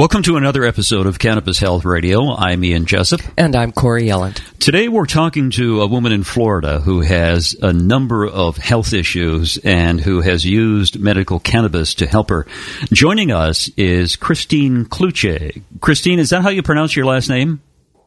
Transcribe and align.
Welcome 0.00 0.22
to 0.22 0.38
another 0.38 0.64
episode 0.64 1.04
of 1.04 1.18
Cannabis 1.18 1.58
Health 1.58 1.84
Radio. 1.84 2.34
I'm 2.34 2.64
Ian 2.64 2.86
Jessup. 2.86 3.20
And 3.36 3.54
I'm 3.54 3.70
Corey 3.70 4.04
Yelland. 4.04 4.40
Today 4.58 4.88
we're 4.88 5.04
talking 5.04 5.50
to 5.50 5.82
a 5.82 5.86
woman 5.86 6.10
in 6.10 6.24
Florida 6.24 6.80
who 6.80 7.02
has 7.02 7.54
a 7.60 7.74
number 7.74 8.26
of 8.26 8.56
health 8.56 8.94
issues 8.94 9.58
and 9.58 10.00
who 10.00 10.22
has 10.22 10.42
used 10.42 10.98
medical 10.98 11.38
cannabis 11.38 11.96
to 11.96 12.06
help 12.06 12.30
her. 12.30 12.46
Joining 12.90 13.30
us 13.30 13.68
is 13.76 14.16
Christine 14.16 14.86
Cloutier. 14.86 15.62
Christine, 15.82 16.18
is 16.18 16.30
that 16.30 16.40
how 16.40 16.48
you 16.48 16.62
pronounce 16.62 16.96
your 16.96 17.04
last 17.04 17.28
name? 17.28 17.60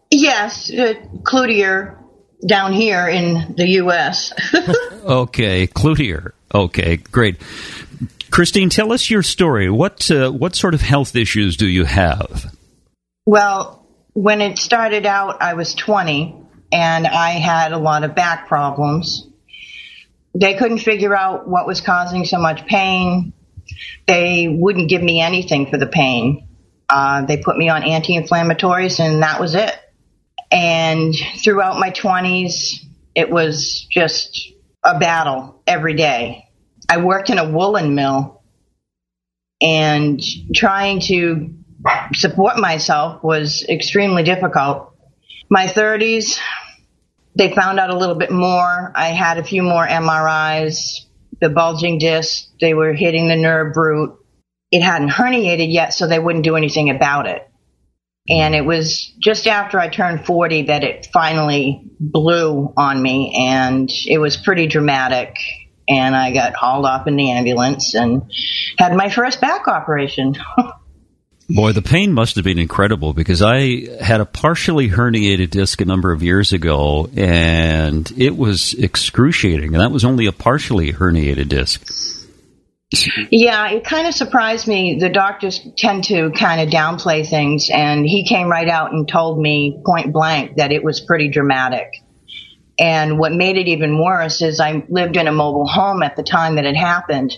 Yes, 0.09 0.71
uh, 0.71 0.95
Cloutier 1.21 1.99
down 2.43 2.73
here 2.73 3.07
in 3.07 3.53
the 3.55 3.67
U.S. 3.67 4.33
okay, 5.05 5.67
Cloutier. 5.67 6.31
Okay, 6.55 6.97
great. 6.97 7.39
Christine, 8.33 8.71
tell 8.71 8.91
us 8.91 9.11
your 9.11 9.21
story. 9.21 9.69
What 9.69 10.09
uh, 10.09 10.31
what 10.31 10.55
sort 10.55 10.73
of 10.73 10.81
health 10.81 11.15
issues 11.15 11.55
do 11.55 11.67
you 11.67 11.85
have? 11.85 12.51
Well, 13.27 13.85
when 14.13 14.41
it 14.41 14.57
started 14.57 15.05
out, 15.05 15.39
I 15.43 15.53
was 15.53 15.75
20 15.75 16.35
and 16.71 17.05
I 17.05 17.29
had 17.33 17.73
a 17.73 17.77
lot 17.77 18.03
of 18.03 18.15
back 18.15 18.47
problems. 18.47 19.27
They 20.33 20.55
couldn't 20.55 20.79
figure 20.79 21.15
out 21.15 21.47
what 21.47 21.67
was 21.67 21.81
causing 21.81 22.25
so 22.25 22.39
much 22.39 22.65
pain. 22.65 23.33
They 24.07 24.47
wouldn't 24.47 24.89
give 24.89 25.03
me 25.03 25.21
anything 25.21 25.69
for 25.69 25.77
the 25.77 25.85
pain. 25.85 26.47
Uh, 26.89 27.27
they 27.27 27.37
put 27.37 27.55
me 27.55 27.69
on 27.69 27.83
anti 27.83 28.17
inflammatories, 28.19 28.99
and 28.99 29.21
that 29.21 29.39
was 29.39 29.53
it. 29.53 29.77
And 30.51 31.13
throughout 31.43 31.79
my 31.79 31.91
20s, 31.91 32.83
it 33.13 33.29
was 33.29 33.85
just 33.91 34.53
a 34.83 34.97
battle 34.97 35.61
every 35.67 35.93
day. 35.93 36.49
I 36.89 36.97
worked 36.97 37.29
in 37.29 37.37
a 37.37 37.49
woolen 37.49 37.95
mill 37.95 38.32
and 39.63 40.21
trying 40.53 40.99
to 40.99 41.53
support 42.13 42.57
myself 42.57 43.23
was 43.23 43.65
extremely 43.67 44.23
difficult. 44.23 44.93
My 45.49 45.67
30s, 45.67 46.37
they 47.35 47.53
found 47.53 47.79
out 47.79 47.89
a 47.89 47.97
little 47.97 48.15
bit 48.15 48.31
more. 48.31 48.91
I 48.95 49.07
had 49.07 49.37
a 49.37 49.43
few 49.43 49.63
more 49.63 49.87
MRIs. 49.87 51.05
The 51.39 51.49
bulging 51.49 51.97
disc, 51.97 52.45
they 52.61 52.73
were 52.73 52.93
hitting 52.93 53.27
the 53.27 53.35
nerve 53.35 53.75
root. 53.75 54.17
It 54.71 54.81
hadn't 54.81 55.09
herniated 55.09 55.71
yet, 55.71 55.93
so 55.93 56.07
they 56.07 56.19
wouldn't 56.19 56.45
do 56.45 56.55
anything 56.55 56.89
about 56.89 57.27
it. 57.27 57.47
And 58.29 58.55
it 58.55 58.65
was 58.65 59.11
just 59.19 59.47
after 59.47 59.79
I 59.79 59.89
turned 59.89 60.25
40 60.25 60.63
that 60.63 60.83
it 60.83 61.09
finally 61.11 61.83
blew 61.99 62.73
on 62.77 63.01
me, 63.01 63.35
and 63.49 63.89
it 64.07 64.19
was 64.19 64.37
pretty 64.37 64.67
dramatic 64.67 65.35
and 65.87 66.15
I 66.15 66.31
got 66.31 66.55
hauled 66.55 66.85
off 66.85 67.07
in 67.07 67.15
the 67.15 67.31
ambulance 67.31 67.95
and 67.95 68.31
had 68.77 68.95
my 68.95 69.09
first 69.09 69.41
back 69.41 69.67
operation. 69.67 70.35
Boy, 71.49 71.73
the 71.73 71.81
pain 71.81 72.13
must 72.13 72.35
have 72.35 72.45
been 72.45 72.57
incredible 72.57 73.13
because 73.13 73.41
I 73.41 73.87
had 74.01 74.21
a 74.21 74.25
partially 74.25 74.89
herniated 74.89 75.49
disc 75.49 75.81
a 75.81 75.85
number 75.85 76.11
of 76.11 76.23
years 76.23 76.53
ago 76.53 77.09
and 77.15 78.11
it 78.17 78.37
was 78.37 78.73
excruciating. 78.73 79.73
And 79.73 79.81
that 79.81 79.91
was 79.91 80.05
only 80.05 80.25
a 80.25 80.31
partially 80.31 80.93
herniated 80.93 81.49
disc. 81.49 81.85
Yeah, 83.31 83.71
it 83.71 83.83
kind 83.83 84.07
of 84.07 84.13
surprised 84.13 84.67
me. 84.67 84.99
The 84.99 85.09
doctors 85.09 85.59
tend 85.77 86.05
to 86.05 86.31
kind 86.31 86.61
of 86.61 86.69
downplay 86.69 87.27
things, 87.27 87.69
and 87.73 88.05
he 88.05 88.27
came 88.27 88.49
right 88.49 88.69
out 88.69 88.91
and 88.91 89.07
told 89.07 89.41
me 89.41 89.81
point 89.83 90.13
blank 90.13 90.57
that 90.57 90.71
it 90.71 90.83
was 90.83 91.01
pretty 91.01 91.29
dramatic. 91.29 92.02
And 92.83 93.17
what 93.17 93.31
made 93.31 93.55
it 93.55 93.69
even 93.69 93.97
worse 93.97 94.41
is 94.41 94.59
I 94.59 94.83
lived 94.89 95.15
in 95.15 95.27
a 95.27 95.31
mobile 95.31 95.65
home 95.65 96.03
at 96.03 96.17
the 96.17 96.21
time 96.21 96.55
that 96.55 96.65
it 96.65 96.75
happened, 96.75 97.37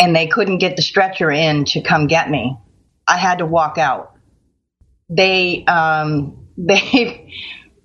and 0.00 0.16
they 0.16 0.26
couldn't 0.26 0.56
get 0.56 0.76
the 0.76 0.80
stretcher 0.80 1.30
in 1.30 1.66
to 1.66 1.82
come 1.82 2.06
get 2.06 2.30
me. 2.30 2.56
I 3.06 3.18
had 3.18 3.40
to 3.40 3.46
walk 3.46 3.76
out. 3.76 4.16
They 5.10 5.66
um, 5.66 6.48
they 6.56 7.30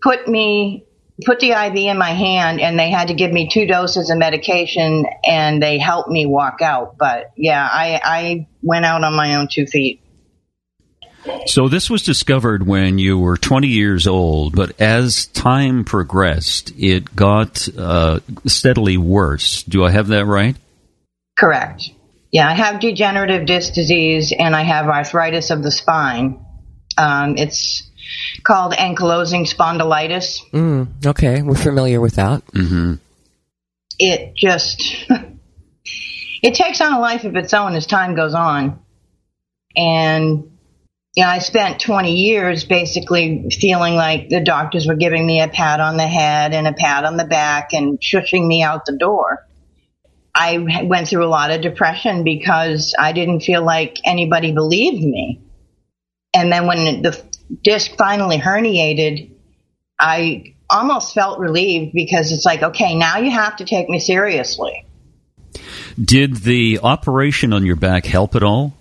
put 0.02 0.26
me 0.26 0.86
put 1.26 1.42
the 1.42 1.52
IV 1.52 1.76
in 1.76 1.98
my 1.98 2.12
hand, 2.12 2.62
and 2.62 2.80
they 2.80 2.90
had 2.90 3.10
to 3.10 3.14
give 3.14 3.34
me 3.34 3.50
two 3.50 3.66
doses 3.68 4.10
of 4.10 4.18
medication, 4.18 5.06
and 5.26 5.62
they 5.62 5.80
helped 5.80 6.08
me 6.08 6.26
walk 6.26 6.62
out. 6.62 6.98
But 6.98 7.34
yeah, 7.36 7.68
I 7.70 8.00
I 8.02 8.48
went 8.62 8.86
out 8.86 9.04
on 9.04 9.14
my 9.18 9.36
own 9.36 9.50
two 9.52 9.66
feet. 9.66 10.02
So 11.46 11.68
this 11.68 11.90
was 11.90 12.04
discovered 12.04 12.66
when 12.66 12.98
you 12.98 13.18
were 13.18 13.38
20 13.38 13.68
years 13.68 14.08
old, 14.08 14.56
but 14.56 14.80
as 14.80 15.26
time 15.28 15.84
progressed, 15.84 16.72
it 16.78 17.16
got 17.16 17.68
uh, 17.78 18.20
steadily 18.46 18.98
worse. 18.98 19.64
Do 19.64 19.84
I 19.84 19.92
have 19.92 20.08
that 20.08 20.26
right? 20.26 20.56
Correct. 21.38 21.92
Yeah, 22.32 22.48
I 22.48 22.54
have 22.54 22.80
degenerative 22.80 23.46
disc 23.46 23.74
disease 23.74 24.34
and 24.38 24.56
I 24.56 24.64
have 24.64 24.88
arthritis 24.88 25.50
of 25.50 25.64
the 25.64 25.72
spine. 25.72 26.46
Um, 26.98 27.38
it's 27.38 27.90
called 28.44 28.74
ankylosing 28.74 29.52
spondylitis. 29.52 30.40
Mm, 30.52 31.06
okay, 31.06 31.42
we're 31.42 31.56
familiar 31.56 32.00
with 32.02 32.16
that. 32.16 32.46
Mm-hmm. 32.48 32.96
It 33.98 34.36
just 34.36 34.84
it 36.44 36.54
takes 36.54 36.82
on 36.82 36.94
a 36.94 37.00
life 37.00 37.24
of 37.24 37.36
its 37.36 37.54
own 37.54 37.76
as 37.76 37.86
time 37.86 38.16
goes 38.16 38.34
on, 38.34 38.80
and 39.76 40.52
you 41.16 41.24
know, 41.24 41.30
I 41.30 41.40
spent 41.40 41.82
20 41.82 42.14
years 42.14 42.64
basically 42.64 43.50
feeling 43.52 43.96
like 43.96 44.30
the 44.30 44.42
doctors 44.42 44.88
were 44.88 44.96
giving 44.96 45.26
me 45.26 45.42
a 45.42 45.48
pat 45.48 45.80
on 45.80 45.98
the 45.98 46.08
head 46.08 46.54
and 46.54 46.68
a 46.68 46.74
pat 46.74 47.04
on 47.04 47.18
the 47.18 47.26
back 47.26 47.74
and 47.74 48.00
shushing 48.00 48.46
me 48.46 48.62
out 48.62 48.86
the 48.86 48.98
door. 48.98 49.46
I 50.36 50.84
went 50.84 51.08
through 51.08 51.26
a 51.26 51.28
lot 51.28 51.52
of 51.52 51.62
depression 51.62 52.24
because 52.24 52.96
I 52.98 53.12
didn't 53.14 53.42
feel 53.42 53.64
like 53.64 53.98
anybody 54.06 54.54
believed 54.54 55.04
me. 55.04 55.42
And 56.34 56.52
then 56.52 56.68
when 56.68 57.02
the 57.02 57.22
disc 57.64 57.98
finally 57.98 58.38
herniated, 58.38 59.32
I 60.00 60.54
almost 60.70 61.16
felt 61.16 61.40
relieved 61.40 61.94
because 61.94 62.32
it's 62.32 62.46
like, 62.46 62.62
okay, 62.62 62.96
now 62.96 63.18
you 63.18 63.32
have 63.32 63.58
to 63.58 63.66
take 63.66 63.90
me 63.90 64.00
seriously. 64.00 64.86
Did 66.00 66.38
the 66.38 66.80
operation 66.84 67.52
on 67.52 67.66
your 67.66 67.76
back 67.76 68.06
help 68.06 68.36
at 68.36 68.44
all? 68.44 68.74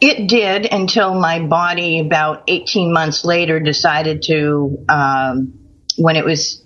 It 0.00 0.28
did 0.28 0.66
until 0.72 1.14
my 1.14 1.40
body, 1.40 2.00
about 2.00 2.44
18 2.48 2.92
months 2.92 3.24
later, 3.24 3.60
decided 3.60 4.22
to, 4.22 4.84
um, 4.88 5.58
when 5.96 6.16
it 6.16 6.24
was 6.24 6.64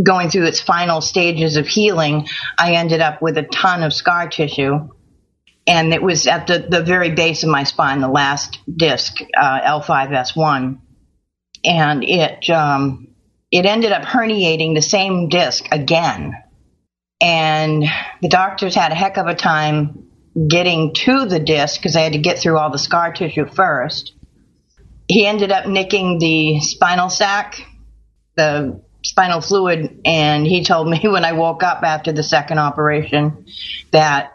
going 0.00 0.30
through 0.30 0.46
its 0.46 0.60
final 0.60 1.00
stages 1.00 1.56
of 1.56 1.66
healing, 1.66 2.28
I 2.56 2.74
ended 2.74 3.00
up 3.00 3.20
with 3.20 3.36
a 3.36 3.42
ton 3.42 3.82
of 3.82 3.92
scar 3.92 4.28
tissue. 4.28 4.88
And 5.66 5.92
it 5.92 6.02
was 6.02 6.26
at 6.28 6.46
the, 6.46 6.60
the 6.60 6.82
very 6.82 7.10
base 7.10 7.42
of 7.42 7.50
my 7.50 7.64
spine, 7.64 8.00
the 8.00 8.08
last 8.08 8.58
disc, 8.74 9.16
uh, 9.36 9.60
L5S1. 9.80 10.78
And 11.64 12.04
it, 12.04 12.48
um, 12.48 13.08
it 13.50 13.66
ended 13.66 13.90
up 13.90 14.04
herniating 14.04 14.74
the 14.74 14.82
same 14.82 15.28
disc 15.28 15.66
again. 15.72 16.34
And 17.20 17.84
the 18.22 18.28
doctors 18.28 18.76
had 18.76 18.92
a 18.92 18.94
heck 18.94 19.16
of 19.16 19.26
a 19.26 19.34
time 19.34 20.07
getting 20.46 20.94
to 20.94 21.24
the 21.26 21.40
disc 21.40 21.80
because 21.80 21.96
I 21.96 22.02
had 22.02 22.12
to 22.12 22.18
get 22.18 22.38
through 22.38 22.58
all 22.58 22.70
the 22.70 22.78
scar 22.78 23.12
tissue 23.12 23.46
first. 23.46 24.12
He 25.08 25.26
ended 25.26 25.50
up 25.50 25.66
nicking 25.66 26.18
the 26.18 26.60
spinal 26.60 27.08
sac, 27.08 27.60
the 28.36 28.82
spinal 29.02 29.40
fluid, 29.40 30.00
and 30.04 30.46
he 30.46 30.64
told 30.64 30.88
me 30.88 31.00
when 31.04 31.24
I 31.24 31.32
woke 31.32 31.62
up 31.62 31.82
after 31.82 32.12
the 32.12 32.22
second 32.22 32.58
operation 32.58 33.46
that 33.90 34.34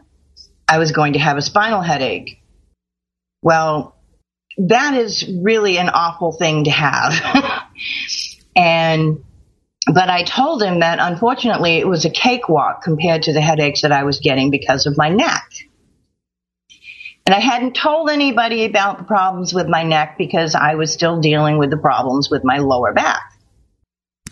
I 0.67 0.79
was 0.79 0.91
going 0.91 1.13
to 1.13 1.19
have 1.19 1.37
a 1.37 1.41
spinal 1.41 1.81
headache. 1.81 2.41
Well, 3.41 3.95
that 4.57 4.95
is 4.95 5.29
really 5.41 5.77
an 5.77 5.89
awful 5.89 6.31
thing 6.31 6.65
to 6.65 6.71
have. 6.71 7.13
and 8.55 9.23
but 9.85 10.09
I 10.09 10.23
told 10.23 10.63
him 10.63 10.79
that 10.79 10.99
unfortunately 11.01 11.77
it 11.77 11.87
was 11.87 12.05
a 12.05 12.09
cakewalk 12.09 12.83
compared 12.83 13.23
to 13.23 13.33
the 13.33 13.41
headaches 13.41 13.81
that 13.81 13.91
I 13.91 14.03
was 14.03 14.19
getting 14.19 14.49
because 14.49 14.85
of 14.85 14.97
my 14.97 15.09
neck. 15.09 15.43
And 17.25 17.33
I 17.33 17.39
hadn't 17.39 17.75
told 17.75 18.09
anybody 18.09 18.65
about 18.65 18.97
the 18.97 19.03
problems 19.05 19.53
with 19.53 19.67
my 19.67 19.83
neck 19.83 20.17
because 20.17 20.55
I 20.55 20.75
was 20.75 20.91
still 20.91 21.21
dealing 21.21 21.57
with 21.57 21.69
the 21.69 21.77
problems 21.77 22.29
with 22.29 22.43
my 22.43 22.57
lower 22.57 22.93
back. 22.93 23.21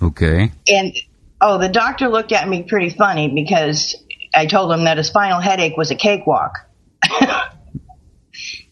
Okay. 0.01 0.51
And 0.67 0.93
oh, 1.39 1.57
the 1.57 1.69
doctor 1.69 2.09
looked 2.09 2.31
at 2.31 2.47
me 2.47 2.63
pretty 2.63 2.89
funny 2.89 3.33
because 3.33 3.95
I 4.33 4.45
told 4.45 4.71
him 4.71 4.85
that 4.85 4.97
a 4.97 5.03
spinal 5.03 5.39
headache 5.39 5.77
was 5.77 5.91
a 5.91 5.95
cakewalk. 5.95 6.57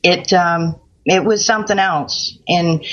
it 0.04 0.33
um, 0.33 0.80
it 1.06 1.24
was 1.24 1.45
something 1.45 1.80
else, 1.80 2.38
and 2.48 2.86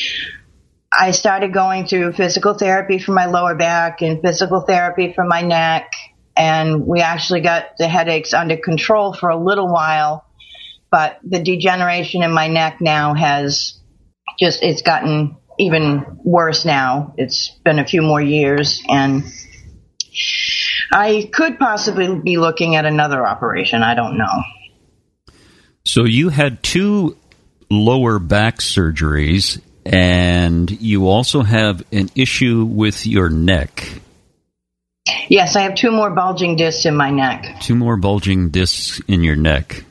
I 0.92 1.10
started 1.10 1.52
going 1.52 1.86
through 1.86 2.12
physical 2.12 2.54
therapy 2.54 2.98
for 2.98 3.12
my 3.12 3.26
lower 3.26 3.54
back 3.54 4.00
and 4.02 4.20
physical 4.20 4.60
therapy 4.60 5.12
for 5.12 5.24
my 5.24 5.42
neck, 5.42 5.90
and 6.36 6.86
we 6.86 7.00
actually 7.00 7.40
got 7.40 7.76
the 7.78 7.88
headaches 7.88 8.32
under 8.34 8.56
control 8.56 9.12
for 9.12 9.28
a 9.28 9.36
little 9.36 9.72
while. 9.72 10.25
But 10.90 11.18
the 11.22 11.42
degeneration 11.42 12.22
in 12.22 12.32
my 12.32 12.48
neck 12.48 12.80
now 12.80 13.14
has 13.14 13.78
just 14.38 14.62
it's 14.62 14.82
gotten 14.82 15.36
even 15.58 16.18
worse 16.24 16.64
now. 16.64 17.14
It's 17.16 17.50
been 17.64 17.78
a 17.78 17.86
few 17.86 18.02
more 18.02 18.20
years, 18.20 18.82
and 18.88 19.24
I 20.92 21.28
could 21.32 21.58
possibly 21.58 22.14
be 22.20 22.36
looking 22.36 22.76
at 22.76 22.84
another 22.84 23.26
operation. 23.26 23.82
I 23.82 23.94
don't 23.94 24.18
know. 24.18 24.42
So 25.84 26.04
you 26.04 26.28
had 26.28 26.62
two 26.62 27.16
lower 27.70 28.18
back 28.18 28.58
surgeries, 28.58 29.60
and 29.84 30.70
you 30.70 31.08
also 31.08 31.42
have 31.42 31.84
an 31.92 32.10
issue 32.14 32.64
with 32.64 33.06
your 33.06 33.28
neck. 33.28 34.00
Yes, 35.28 35.56
I 35.56 35.62
have 35.62 35.74
two 35.74 35.92
more 35.92 36.10
bulging 36.10 36.56
discs 36.56 36.86
in 36.86 36.96
my 36.96 37.10
neck. 37.10 37.60
Two 37.60 37.76
more 37.76 37.96
bulging 37.96 38.50
discs 38.50 39.00
in 39.06 39.22
your 39.22 39.36
neck. 39.36 39.84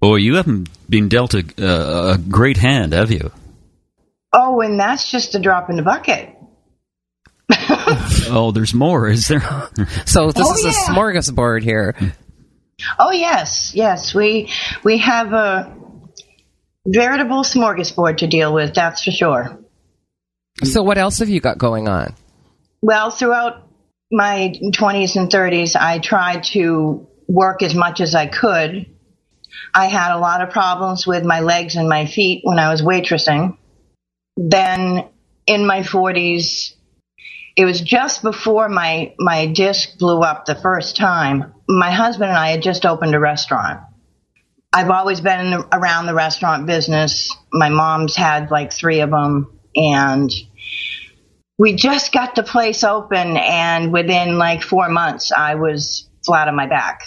Boy, 0.00 0.16
you 0.16 0.36
haven't 0.36 0.68
been 0.88 1.08
dealt 1.08 1.34
a, 1.34 1.44
uh, 1.58 2.14
a 2.14 2.18
great 2.18 2.56
hand, 2.56 2.92
have 2.94 3.10
you? 3.10 3.30
Oh, 4.32 4.60
and 4.60 4.78
that's 4.80 5.10
just 5.10 5.34
a 5.34 5.38
drop 5.38 5.68
in 5.70 5.76
the 5.76 5.82
bucket. 5.82 6.30
oh, 8.30 8.52
there's 8.54 8.72
more, 8.72 9.08
is 9.08 9.28
there? 9.28 9.40
So 10.06 10.30
this 10.30 10.46
Oh, 10.46 10.54
is 10.54 10.64
yeah. 10.64 10.70
a 10.70 10.94
smorgasbord 10.96 11.62
here. 11.62 11.94
Oh 12.98 13.10
yes, 13.10 13.72
yes. 13.74 14.14
We 14.14 14.50
we 14.84 14.98
have 14.98 15.32
a 15.34 15.76
veritable 16.86 17.42
smorgasbord 17.42 18.18
to 18.18 18.26
deal 18.26 18.54
with. 18.54 18.74
That's 18.74 19.04
for 19.04 19.10
sure. 19.10 19.58
So 20.62 20.82
what 20.82 20.96
else 20.96 21.18
have 21.18 21.28
you 21.28 21.40
got 21.40 21.58
going 21.58 21.88
on? 21.88 22.14
Well, 22.80 23.10
throughout 23.10 23.68
my 24.10 24.54
20s 24.62 25.16
and 25.16 25.28
30s, 25.30 25.76
I 25.76 25.98
tried 25.98 26.44
to 26.54 27.06
work 27.28 27.62
as 27.62 27.74
much 27.74 28.00
as 28.00 28.14
I 28.14 28.26
could. 28.26 28.86
I 29.74 29.86
had 29.86 30.14
a 30.14 30.18
lot 30.18 30.40
of 30.40 30.50
problems 30.50 31.06
with 31.06 31.24
my 31.24 31.40
legs 31.40 31.76
and 31.76 31.88
my 31.88 32.06
feet 32.06 32.40
when 32.44 32.58
I 32.58 32.70
was 32.70 32.82
waitressing. 32.82 33.56
Then 34.36 35.08
in 35.46 35.66
my 35.66 35.80
40s, 35.80 36.74
it 37.56 37.64
was 37.64 37.80
just 37.80 38.22
before 38.22 38.68
my, 38.68 39.14
my 39.18 39.46
disc 39.46 39.98
blew 39.98 40.20
up 40.20 40.46
the 40.46 40.54
first 40.54 40.96
time. 40.96 41.52
My 41.68 41.90
husband 41.90 42.30
and 42.30 42.38
I 42.38 42.50
had 42.50 42.62
just 42.62 42.86
opened 42.86 43.14
a 43.14 43.20
restaurant. 43.20 43.80
I've 44.72 44.90
always 44.90 45.20
been 45.20 45.64
around 45.72 46.06
the 46.06 46.14
restaurant 46.14 46.66
business. 46.66 47.34
My 47.52 47.68
mom's 47.68 48.14
had 48.14 48.50
like 48.50 48.72
three 48.72 49.00
of 49.00 49.10
them 49.10 49.58
and 49.74 50.30
we 51.60 51.74
just 51.74 52.12
got 52.12 52.34
the 52.34 52.42
place 52.42 52.84
open 52.84 53.36
and 53.36 53.92
within 53.92 54.38
like 54.38 54.62
four 54.62 54.88
months 54.88 55.30
i 55.30 55.54
was 55.54 56.08
flat 56.24 56.48
on 56.48 56.56
my 56.56 56.66
back 56.66 57.02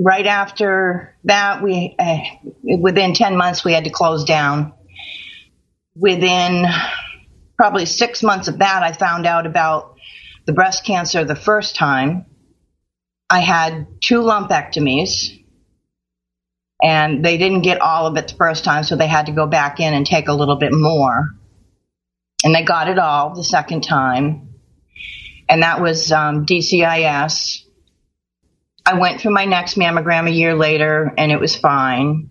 right 0.00 0.26
after 0.26 1.16
that 1.24 1.62
we 1.62 1.94
uh, 1.98 2.18
within 2.62 3.14
10 3.14 3.36
months 3.36 3.64
we 3.64 3.72
had 3.72 3.84
to 3.84 3.90
close 3.90 4.24
down. 4.24 4.72
Within 5.96 6.66
probably 7.56 7.86
six 7.86 8.22
months 8.22 8.48
of 8.48 8.58
that 8.58 8.82
i 8.82 8.92
found 8.92 9.26
out 9.26 9.46
about 9.46 9.94
the 10.46 10.52
breast 10.52 10.84
cancer 10.84 11.24
the 11.24 11.36
first 11.36 11.76
time. 11.76 12.26
I 13.30 13.40
had 13.40 13.86
two 14.00 14.20
lumpectomies 14.20 15.44
and 16.82 17.24
they 17.24 17.38
didn't 17.38 17.62
get 17.62 17.80
all 17.80 18.06
of 18.06 18.16
it 18.16 18.28
the 18.28 18.34
first 18.34 18.64
time 18.64 18.84
so 18.84 18.96
they 18.96 19.06
had 19.06 19.26
to 19.26 19.32
go 19.32 19.46
back 19.46 19.80
in 19.80 19.94
and 19.94 20.06
take 20.06 20.28
a 20.28 20.34
little 20.34 20.56
bit 20.56 20.72
more. 20.72 21.30
And 22.44 22.54
they 22.54 22.62
got 22.62 22.88
it 22.88 22.98
all 22.98 23.34
the 23.34 23.42
second 23.42 23.84
time, 23.84 24.50
and 25.48 25.62
that 25.62 25.80
was 25.80 26.12
um, 26.12 26.44
DCIS. 26.44 27.63
I 28.86 28.98
went 28.98 29.20
for 29.20 29.30
my 29.30 29.46
next 29.46 29.76
mammogram 29.76 30.28
a 30.28 30.32
year 30.32 30.54
later, 30.54 31.12
and 31.16 31.32
it 31.32 31.40
was 31.40 31.56
fine. 31.56 32.30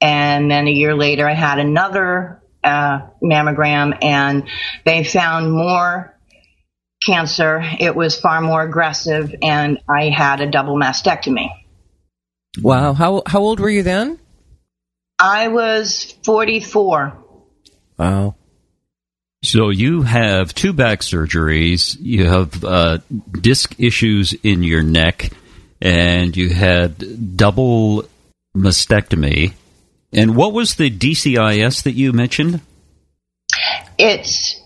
And 0.00 0.50
then 0.50 0.66
a 0.66 0.72
year 0.72 0.94
later, 0.94 1.28
I 1.28 1.34
had 1.34 1.58
another 1.58 2.42
uh, 2.64 3.00
mammogram, 3.22 3.96
and 4.02 4.48
they 4.84 5.04
found 5.04 5.52
more 5.52 6.18
cancer. 7.04 7.62
It 7.78 7.94
was 7.94 8.18
far 8.18 8.40
more 8.40 8.62
aggressive, 8.62 9.34
and 9.40 9.78
I 9.88 10.10
had 10.10 10.40
a 10.40 10.50
double 10.50 10.76
mastectomy. 10.76 11.48
Wow. 12.60 12.92
How 12.94 13.22
how 13.26 13.40
old 13.40 13.60
were 13.60 13.70
you 13.70 13.82
then? 13.82 14.18
I 15.18 15.48
was 15.48 16.14
44. 16.24 17.16
Wow. 17.98 18.34
So 19.46 19.70
you 19.70 20.02
have 20.02 20.52
two 20.52 20.72
back 20.72 21.02
surgeries, 21.02 21.96
you 22.00 22.26
have 22.26 22.64
uh, 22.64 22.98
disc 23.30 23.76
issues 23.78 24.32
in 24.32 24.64
your 24.64 24.82
neck, 24.82 25.30
and 25.80 26.36
you 26.36 26.48
had 26.48 27.36
double 27.36 28.08
mastectomy. 28.56 29.52
And 30.12 30.34
what 30.34 30.52
was 30.52 30.74
the 30.74 30.90
DCIS 30.90 31.84
that 31.84 31.92
you 31.92 32.12
mentioned? 32.12 32.60
It's 33.96 34.60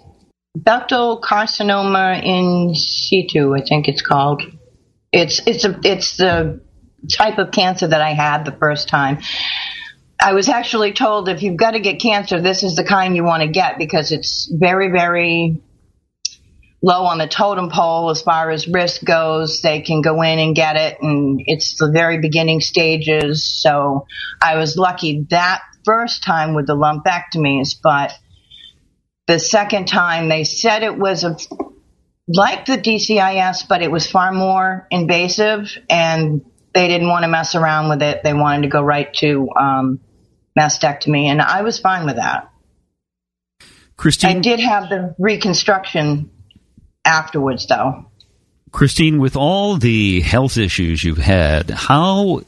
ductal 0.59 1.21
carcinoma 1.21 2.25
in 2.25 2.75
situ, 2.75 3.55
I 3.55 3.61
think 3.61 3.87
it's 3.87 4.01
called. 4.01 4.43
It's 5.13 5.47
it's 5.47 5.67
a 5.67 5.79
it's 5.85 6.17
the 6.17 6.63
type 7.13 7.37
of 7.37 7.51
cancer 7.51 7.87
that 7.87 8.01
I 8.01 8.15
had 8.15 8.47
the 8.47 8.53
first 8.53 8.89
time. 8.89 9.19
I 10.23 10.35
was 10.35 10.49
actually 10.49 10.93
told 10.93 11.29
if 11.29 11.43
you've 11.43 11.57
got 11.57 11.71
to 11.71 11.81
get 11.81 12.01
cancer, 12.01 12.41
this 12.41 12.63
is 12.63 12.77
the 12.77 12.85
kind 12.85 13.17
you 13.17 13.25
want 13.25 13.43
to 13.43 13.49
get 13.49 13.79
because 13.79 14.13
it's 14.13 14.51
very 14.53 14.91
very 14.91 15.63
low 16.83 17.05
on 17.05 17.19
the 17.19 17.27
totem 17.27 17.71
pole 17.71 18.11
as 18.11 18.23
far 18.23 18.51
as 18.51 18.67
risk 18.69 19.05
goes. 19.05 19.63
They 19.63 19.81
can 19.81 20.03
go 20.03 20.23
in 20.23 20.39
and 20.39 20.55
get 20.55 20.77
it, 20.77 20.99
and 21.01 21.41
it's 21.47 21.77
the 21.79 21.91
very 21.91 22.19
beginning 22.19 22.61
stages. 22.61 23.45
So 23.45 24.07
I 24.43 24.57
was 24.57 24.77
lucky 24.77 25.27
that 25.31 25.63
first 25.85 26.23
time 26.23 26.55
with 26.55 26.67
the 26.67 26.77
lumpectomies, 26.77 27.77
but 27.83 28.13
the 29.27 29.39
second 29.39 29.87
time 29.87 30.29
they 30.29 30.45
said 30.45 30.83
it 30.83 30.99
was 30.99 31.25
a, 31.25 31.37
like 32.29 32.67
the 32.67 32.77
DCIS, 32.77 33.69
but 33.69 33.83
it 33.83 33.91
was 33.91 34.11
far 34.11 34.33
more 34.33 34.87
invasive, 34.91 35.79
and 35.89 36.45
they 36.75 36.89
didn't 36.89 37.09
want 37.09 37.25
to 37.25 37.29
mess 37.29 37.55
around 37.55 37.89
with 37.89 38.03
it. 38.03 38.23
They 38.23 38.35
wanted 38.35 38.63
to 38.63 38.69
go 38.69 38.83
right 38.83 39.13
to 39.15 39.49
um, 39.59 40.01
mastectomy, 40.59 41.27
and 41.27 41.41
I 41.41 41.63
was 41.63 41.79
fine 41.79 42.07
with 42.07 42.17
that. 42.17 42.51
Christine, 43.97 44.39
I 44.39 44.41
did 44.41 44.61
have 44.61 44.89
the 44.89 45.15
reconstruction 45.19 46.31
afterwards, 47.05 47.67
though. 47.67 48.07
Christine, 48.73 49.21
with 49.21 49.37
all 49.37 49.77
the 49.77 50.21
health 50.21 50.57
issues 50.57 51.03
you've 51.03 51.19
had, 51.19 51.71
how 51.71 52.43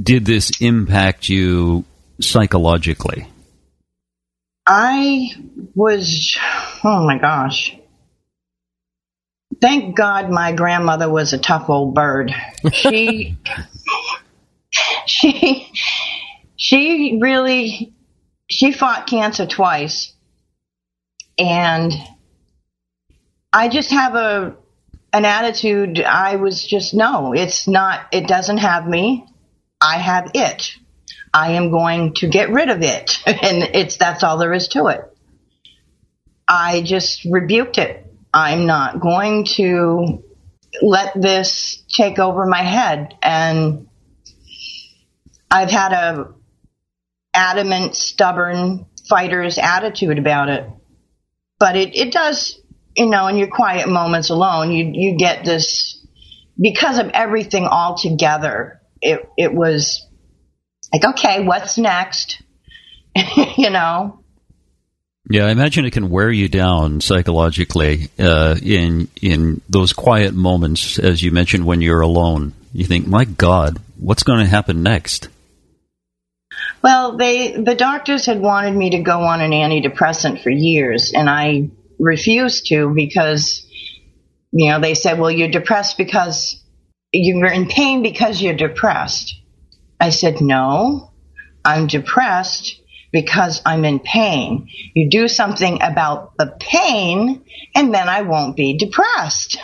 did 0.00 0.24
this 0.24 0.52
impact 0.60 1.28
you 1.28 1.84
psychologically? 2.20 3.26
I 4.66 5.30
was, 5.74 6.36
oh 6.84 7.04
my 7.04 7.18
gosh. 7.18 7.76
Thank 9.60 9.96
God 9.96 10.30
my 10.30 10.52
grandmother 10.52 11.10
was 11.10 11.32
a 11.32 11.38
tough 11.38 11.70
old 11.70 11.94
bird. 11.94 12.34
She, 12.72 13.36
she, 15.06 15.70
she 16.64 17.18
really, 17.20 17.92
she 18.48 18.72
fought 18.72 19.06
cancer 19.06 19.44
twice. 19.44 20.14
And 21.38 21.92
I 23.52 23.68
just 23.68 23.90
have 23.90 24.14
a, 24.14 24.56
an 25.12 25.26
attitude. 25.26 26.00
I 26.00 26.36
was 26.36 26.66
just, 26.66 26.94
no, 26.94 27.34
it's 27.34 27.68
not, 27.68 28.06
it 28.12 28.26
doesn't 28.26 28.58
have 28.58 28.86
me. 28.86 29.26
I 29.78 29.98
have 29.98 30.30
it. 30.32 30.72
I 31.34 31.52
am 31.52 31.70
going 31.70 32.14
to 32.14 32.28
get 32.28 32.48
rid 32.48 32.70
of 32.70 32.80
it. 32.80 33.18
And 33.26 33.62
it's 33.74 33.98
that's 33.98 34.22
all 34.22 34.38
there 34.38 34.54
is 34.54 34.68
to 34.68 34.86
it. 34.86 35.02
I 36.48 36.80
just 36.80 37.26
rebuked 37.26 37.76
it. 37.76 38.06
I'm 38.32 38.64
not 38.64 39.00
going 39.00 39.44
to 39.56 40.24
let 40.80 41.12
this 41.14 41.82
take 41.94 42.18
over 42.18 42.46
my 42.46 42.62
head. 42.62 43.14
And 43.22 43.88
I've 45.50 45.70
had 45.70 45.92
a 45.92 46.34
adamant, 47.34 47.96
stubborn 47.96 48.86
fighter's 49.08 49.58
attitude 49.58 50.18
about 50.18 50.48
it. 50.48 50.66
But 51.58 51.76
it, 51.76 51.96
it 51.96 52.12
does, 52.12 52.58
you 52.96 53.06
know, 53.06 53.26
in 53.28 53.36
your 53.36 53.48
quiet 53.48 53.88
moments 53.88 54.30
alone, 54.30 54.70
you 54.72 54.90
you 54.92 55.16
get 55.16 55.44
this 55.44 56.04
because 56.60 56.98
of 56.98 57.10
everything 57.10 57.66
all 57.66 57.96
together. 57.96 58.80
It 59.00 59.28
it 59.36 59.52
was 59.52 60.06
like, 60.92 61.04
okay, 61.04 61.44
what's 61.44 61.78
next? 61.78 62.42
you 63.56 63.70
know? 63.70 64.20
Yeah, 65.30 65.46
I 65.46 65.50
imagine 65.50 65.86
it 65.86 65.92
can 65.92 66.10
wear 66.10 66.30
you 66.30 66.48
down 66.48 67.00
psychologically 67.00 68.10
uh, 68.18 68.56
in 68.62 69.08
in 69.22 69.62
those 69.70 69.94
quiet 69.94 70.34
moments, 70.34 70.98
as 70.98 71.22
you 71.22 71.30
mentioned, 71.30 71.64
when 71.64 71.80
you're 71.80 72.02
alone. 72.02 72.52
You 72.74 72.84
think, 72.84 73.06
"My 73.06 73.24
God, 73.24 73.80
what's 73.98 74.22
going 74.22 74.40
to 74.40 74.46
happen 74.46 74.82
next?" 74.82 75.28
Well, 76.84 77.16
they 77.16 77.52
the 77.52 77.74
doctors 77.74 78.26
had 78.26 78.42
wanted 78.42 78.76
me 78.76 78.90
to 78.90 78.98
go 78.98 79.22
on 79.22 79.40
an 79.40 79.52
antidepressant 79.52 80.42
for 80.42 80.50
years, 80.50 81.14
and 81.14 81.30
I 81.30 81.70
refused 81.98 82.66
to 82.66 82.92
because 82.94 83.66
you 84.52 84.68
know 84.68 84.80
they 84.80 84.92
said, 84.92 85.18
"Well, 85.18 85.30
you're 85.30 85.48
depressed 85.48 85.96
because 85.96 86.62
you're 87.10 87.46
in 87.46 87.68
pain 87.68 88.02
because 88.02 88.42
you're 88.42 88.52
depressed." 88.52 89.34
I 89.98 90.10
said, 90.10 90.42
"No, 90.42 91.10
I'm 91.64 91.86
depressed 91.86 92.78
because 93.10 93.62
I'm 93.64 93.86
in 93.86 93.98
pain. 93.98 94.68
You 94.92 95.08
do 95.08 95.26
something 95.26 95.80
about 95.80 96.36
the 96.36 96.54
pain, 96.60 97.46
and 97.74 97.94
then 97.94 98.10
I 98.10 98.20
won't 98.20 98.56
be 98.56 98.76
depressed." 98.76 99.56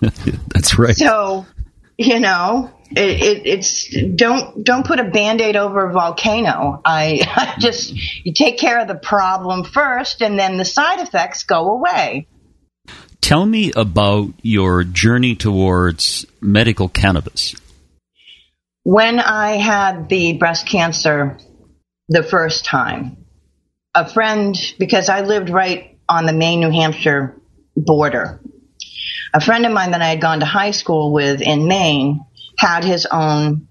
That's 0.48 0.76
right. 0.76 0.96
So, 0.96 1.46
you 2.00 2.18
know, 2.18 2.70
it, 2.92 3.22
it, 3.22 3.46
it's 3.46 3.94
don't 4.16 4.64
don't 4.64 4.86
put 4.86 4.98
a 4.98 5.04
band-aid 5.04 5.54
over 5.54 5.90
a 5.90 5.92
volcano. 5.92 6.80
I, 6.82 7.20
I 7.36 7.60
just 7.60 7.92
you 8.24 8.32
take 8.32 8.58
care 8.58 8.80
of 8.80 8.88
the 8.88 8.94
problem 8.94 9.64
first, 9.64 10.22
and 10.22 10.38
then 10.38 10.56
the 10.56 10.64
side 10.64 11.00
effects 11.00 11.44
go 11.44 11.72
away. 11.72 12.26
Tell 13.20 13.44
me 13.44 13.70
about 13.76 14.32
your 14.40 14.82
journey 14.82 15.36
towards 15.36 16.24
medical 16.40 16.88
cannabis. 16.88 17.54
When 18.82 19.20
I 19.20 19.58
had 19.58 20.08
the 20.08 20.38
breast 20.38 20.66
cancer 20.66 21.36
the 22.08 22.22
first 22.22 22.64
time, 22.64 23.26
a 23.94 24.08
friend, 24.08 24.56
because 24.78 25.10
I 25.10 25.20
lived 25.20 25.50
right 25.50 25.98
on 26.08 26.24
the 26.24 26.32
Maine 26.32 26.60
New 26.60 26.70
Hampshire 26.70 27.36
border, 27.76 28.40
a 29.32 29.40
friend 29.40 29.66
of 29.66 29.72
mine 29.72 29.92
that 29.92 30.02
I 30.02 30.08
had 30.08 30.20
gone 30.20 30.40
to 30.40 30.46
high 30.46 30.72
school 30.72 31.12
with 31.12 31.40
in 31.40 31.68
Maine 31.68 32.24
had 32.58 32.84
his 32.84 33.06
own 33.06 33.68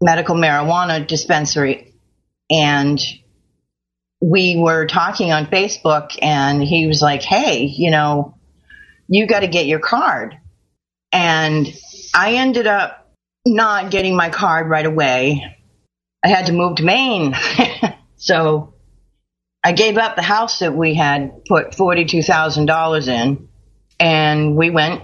medical 0.00 0.36
marijuana 0.36 1.06
dispensary. 1.06 1.94
And 2.50 3.00
we 4.20 4.56
were 4.56 4.86
talking 4.86 5.32
on 5.32 5.46
Facebook, 5.46 6.18
and 6.20 6.62
he 6.62 6.86
was 6.86 7.00
like, 7.00 7.22
Hey, 7.22 7.64
you 7.64 7.90
know, 7.90 8.36
you 9.08 9.26
got 9.26 9.40
to 9.40 9.48
get 9.48 9.66
your 9.66 9.80
card. 9.80 10.38
And 11.12 11.66
I 12.14 12.34
ended 12.34 12.66
up 12.66 13.08
not 13.46 13.90
getting 13.90 14.16
my 14.16 14.28
card 14.28 14.68
right 14.68 14.84
away. 14.84 15.56
I 16.24 16.28
had 16.28 16.46
to 16.46 16.52
move 16.52 16.76
to 16.76 16.84
Maine. 16.84 17.34
so 18.16 18.74
I 19.62 19.72
gave 19.72 19.98
up 19.98 20.16
the 20.16 20.22
house 20.22 20.60
that 20.60 20.74
we 20.74 20.94
had 20.94 21.44
put 21.46 21.72
$42,000 21.72 23.08
in, 23.08 23.48
and 23.98 24.56
we 24.56 24.70
went 24.70 25.02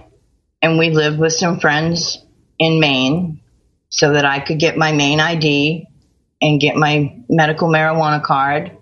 and 0.61 0.77
we 0.77 0.89
lived 0.89 1.19
with 1.19 1.33
some 1.33 1.59
friends 1.59 2.17
in 2.59 2.79
Maine 2.79 3.41
so 3.89 4.13
that 4.13 4.25
I 4.25 4.39
could 4.39 4.59
get 4.59 4.77
my 4.77 4.91
Maine 4.91 5.19
ID 5.19 5.87
and 6.41 6.59
get 6.59 6.75
my 6.75 7.23
medical 7.29 7.69
marijuana 7.69 8.23
card. 8.23 8.77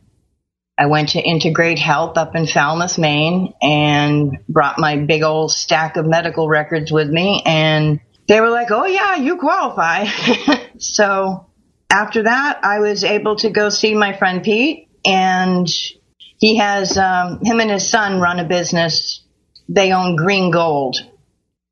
I 0.77 0.88
went 0.88 1.10
to 1.10 1.22
Integr8 1.22 1.77
Health 1.77 2.17
up 2.17 2.36
in 2.36 2.48
Falmouth, 2.48 2.98
Maine, 2.98 3.53
and 3.62 4.39
brought 4.50 4.79
my 4.79 4.98
big 4.98 5.22
old 5.22 5.51
stack 5.51 5.98
of 5.98 6.05
medical 6.05 6.50
records 6.50 6.91
with 6.91 7.10
me. 7.10 7.43
And 7.46 8.00
they 8.27 8.41
were 8.41 8.50
like, 8.50 8.72
oh, 8.72 8.86
yeah, 8.86 9.17
you 9.17 9.38
qualify. 9.38 10.05
so 10.79 11.46
after 11.91 12.24
that, 12.24 12.62
I 12.63 12.79
was 12.79 13.03
able 13.03 13.36
to 13.38 13.51
go 13.51 13.70
see 13.70 13.93
my 13.93 14.13
friend 14.13 14.41
Pete, 14.41 14.89
and 15.05 15.67
he 16.39 16.58
has 16.58 16.98
um, 16.98 17.39
him 17.43 17.60
and 17.60 17.70
his 17.70 17.88
son 17.88 18.20
run 18.20 18.39
a 18.39 18.46
business. 18.46 19.23
They 19.74 19.92
own 19.92 20.15
Green 20.15 20.51
Gold. 20.51 20.98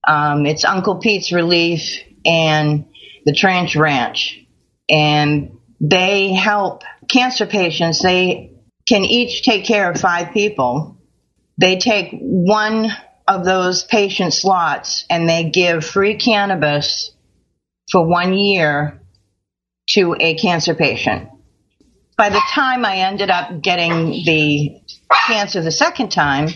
Um, 0.07 0.45
it's 0.47 0.65
Uncle 0.65 0.97
Pete's 0.97 1.31
Relief 1.31 1.99
and 2.25 2.85
the 3.25 3.33
Tranch 3.33 3.79
Ranch, 3.79 4.43
and 4.89 5.57
they 5.79 6.33
help 6.33 6.83
cancer 7.07 7.45
patients. 7.45 8.01
They 8.01 8.53
can 8.87 9.05
each 9.05 9.43
take 9.43 9.65
care 9.65 9.91
of 9.91 9.99
five 9.99 10.33
people. 10.33 10.97
They 11.59 11.77
take 11.77 12.11
one 12.19 12.91
of 13.27 13.45
those 13.45 13.83
patient 13.83 14.33
slots 14.33 15.05
and 15.09 15.29
they 15.29 15.49
give 15.51 15.85
free 15.85 16.15
cannabis 16.15 17.11
for 17.91 18.07
one 18.07 18.33
year 18.33 18.99
to 19.89 20.15
a 20.19 20.35
cancer 20.35 20.73
patient. 20.73 21.29
By 22.17 22.29
the 22.29 22.41
time 22.51 22.83
I 22.83 22.97
ended 22.97 23.29
up 23.29 23.61
getting 23.61 24.09
the 24.09 24.81
cancer 25.27 25.61
the 25.61 25.71
second 25.71 26.09
time, 26.09 26.49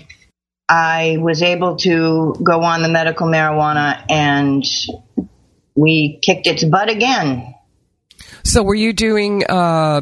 I 0.68 1.18
was 1.20 1.42
able 1.44 1.76
to 1.78 2.36
go 2.44 2.62
on 2.64 2.82
the 2.82 2.90
medical 2.90 3.28
marijuana 3.28 4.04
and 4.10 4.64
we 5.76 6.20
kicked 6.22 6.48
its 6.48 6.64
butt 6.64 6.90
again. 6.90 7.54
So, 8.44 8.64
were 8.64 8.76
you 8.76 8.94
doing 8.94 9.44
uh, 9.48 10.02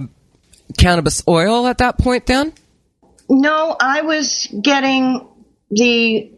cannabis 0.78 1.24
oil 1.28 1.68
at 1.68 1.80
that 1.80 1.98
point 1.98 2.26
then? 2.26 2.54
No, 3.30 3.76
I 3.80 4.02
was 4.02 4.48
getting 4.62 5.28
the 5.72 6.32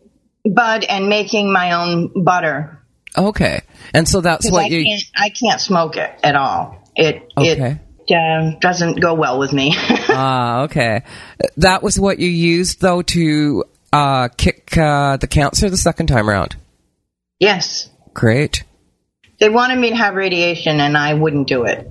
bud 0.46 0.84
and 0.86 1.10
making 1.10 1.52
my 1.52 1.74
own 1.74 2.24
butter. 2.24 2.82
Okay, 3.18 3.62
and 3.94 4.08
so 4.08 4.22
that's 4.22 4.50
what 4.52 4.66
I 4.66 4.68
you. 4.68 4.84
can't, 4.84 5.04
I 5.16 5.30
can't 5.30 5.60
smoke 5.62 5.98
it 5.98 6.12
at 6.24 6.36
all. 6.36 6.82
It 6.96 7.28
Okay. 7.38 7.80
it 8.08 8.16
uh, 8.16 8.58
doesn't 8.60 9.00
go 9.00 9.14
well 9.14 9.40
with 9.40 9.54
me. 9.54 9.76
Ah, 10.18 10.62
okay. 10.62 11.04
That 11.58 11.84
was 11.84 12.00
what 12.00 12.20
you 12.20 12.30
used 12.30 12.80
though 12.80 13.02
to 13.02 13.66
uh, 13.96 14.28
kick 14.30 14.78
uh, 14.78 15.18
the 15.18 15.28
cancer 15.28 15.70
the 15.70 15.78
second 15.78 16.08
time 16.08 16.30
around. 16.30 16.56
yes, 17.40 17.90
Great. 18.14 18.64
they 19.40 19.50
wanted 19.50 19.78
me 19.78 19.90
to 19.90 19.96
have 19.96 20.16
radiation, 20.16 20.80
and 20.80 20.98
I 20.98 21.14
wouldn't 21.14 21.48
do 21.48 21.64
it. 21.66 21.90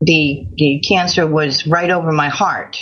the 0.00 0.46
The 0.56 0.82
cancer 0.86 1.26
was 1.26 1.66
right 1.66 1.90
over 1.90 2.12
my 2.12 2.28
heart 2.28 2.78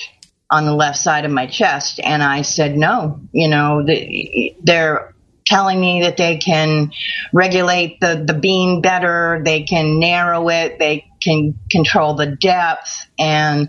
on 0.51 0.65
the 0.65 0.75
left 0.75 0.99
side 0.99 1.25
of 1.25 1.31
my 1.31 1.47
chest, 1.47 2.01
and 2.03 2.23
I 2.23 2.43
said 2.43 2.77
no. 2.77 3.21
You 3.33 3.49
know, 3.49 3.85
the, 3.85 4.55
they're 4.63 5.15
telling 5.45 5.81
me 5.81 6.03
that 6.03 6.17
they 6.17 6.37
can 6.39 6.93
regulate 7.33 8.01
the 8.01 8.23
the 8.27 8.35
beam 8.35 8.81
better, 8.81 9.41
they 9.45 9.63
can 9.63 9.99
narrow 9.99 10.49
it, 10.49 10.79
they 10.79 11.05
can 11.23 11.59
control 11.71 12.15
the 12.15 12.27
depth, 12.27 13.07
and 13.19 13.69